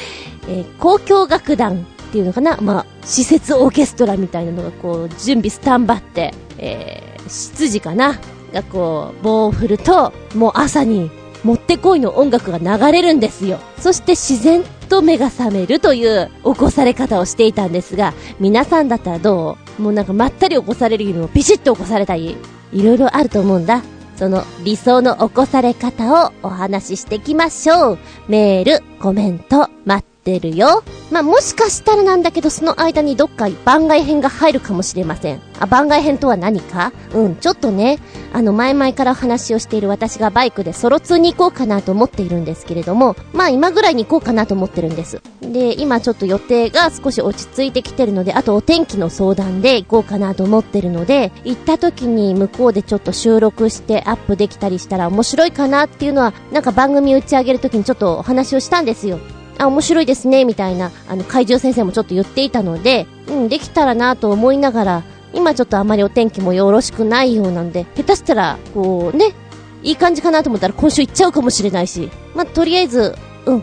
[0.48, 8.18] えー、交響楽団っていうのかなまあ、施設オーケストラみたいなのがこう、準備スタンバって、えー、執事かな
[8.52, 11.10] がこう、棒を振ると、もう朝に
[11.44, 13.58] もってこいの音楽が流れるんですよ。
[13.78, 19.82] そして自然と目が覚めるという起こされ方をしていたんですが、皆さんだったらどう？
[19.82, 22.36] もうなんかまったり起こされるよりもピシッと起こされたり、
[22.72, 23.82] いろいろあると思うんだ。
[24.16, 27.98] その理想の起こされ方をお話ししていきましょう。
[28.28, 30.82] メール、コメント、待ってってるよ。
[31.12, 35.40] まあ、もしかしたらなんだけど、その間にどっか番外編が入るかもしれません。
[35.60, 36.92] あ、番外編とは何か？
[37.14, 38.00] うん、ちょっとね、
[38.32, 45.22] あの、前々から話をしている私がバイクでソロ2に行こうかなと思っているんですけれども、まあ、今ぐらいに行こうかなと思ってるんです。
[45.40, 59.20] で、今ちょっと予定が少し落ち着いてきてるので、あとお天気の相談で行こうかなと思ってるので、行った時に向こうでちょっと収録してアップできたりしたら面白いかなっていうのは、なんか番組打ち上げる時にちょっとお話をしたんですよ。
[59.58, 65.02] あ、面白いですね、みたいな、あの、怪獣先生もちょっと言っていたので、うん、できたらなと思いながら、
[65.32, 69.34] 今ちょっとあまりお天気もよろしくないようなんで、下手したら、こうね、
[69.82, 73.14] いい感じかなと思ったら今週行っちゃうかもしれないし、まあ、とりあえず、
[73.46, 73.62] うん。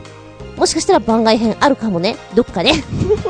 [0.58, 2.16] もしかしたら番外編あるかもね。
[2.36, 2.84] どっかね。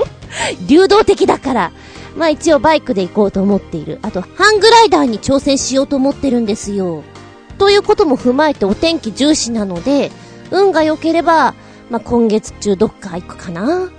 [0.67, 1.71] 流動的だから。
[2.15, 3.99] まあ一応バイクで行こうと思っている。
[4.01, 7.03] あと、ハングライダーに挑戦しようと思ってるんですよ。
[7.57, 10.11] ということも踏まえてお天気重視なので、
[10.51, 11.55] 運が良ければ、
[11.89, 13.91] まあ、今月中どっか行くかな？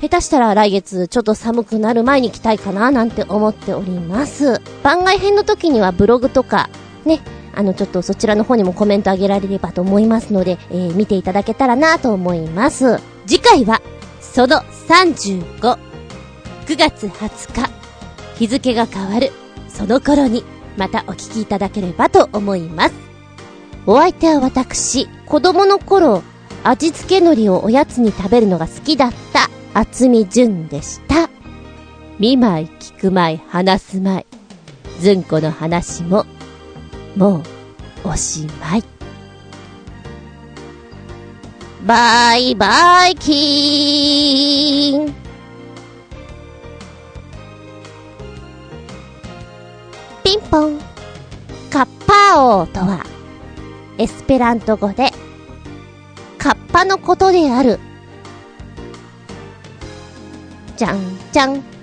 [0.00, 4.60] 下手したら来月ちょっと寒くなる前に来たいかななんて思っております。
[4.82, 6.68] 番外編の時にはブログとか、
[7.04, 7.20] ね、
[7.54, 12.98] あのちょっとそちらの方にもコメントあげられればと思いますので、えー、見ていただけたらなと思います。
[13.26, 13.80] 次回は、
[14.20, 14.58] その
[14.88, 15.78] 35、9
[16.76, 17.70] 月20日、
[18.38, 19.32] 日付が変わる、
[19.68, 20.44] その頃に、
[20.76, 22.94] またお聞きいただければと思います。
[23.86, 26.22] お相手は私、子供の頃、
[26.68, 31.30] 味付け海苔をおやつに食べるのが好きだった厚み純でした。
[32.18, 34.26] 見舞い聞く舞い話す舞い。
[35.00, 36.26] ずんこの話も、
[37.16, 37.42] も
[38.04, 38.84] う、おしまい。
[41.84, 45.14] バイバイキーン
[50.24, 50.80] ピンポン。
[51.70, 53.06] カッパオーとは、
[53.98, 55.12] エスペラント語で
[56.46, 57.80] カッパのことである。
[60.76, 61.75] じゃんじゃん。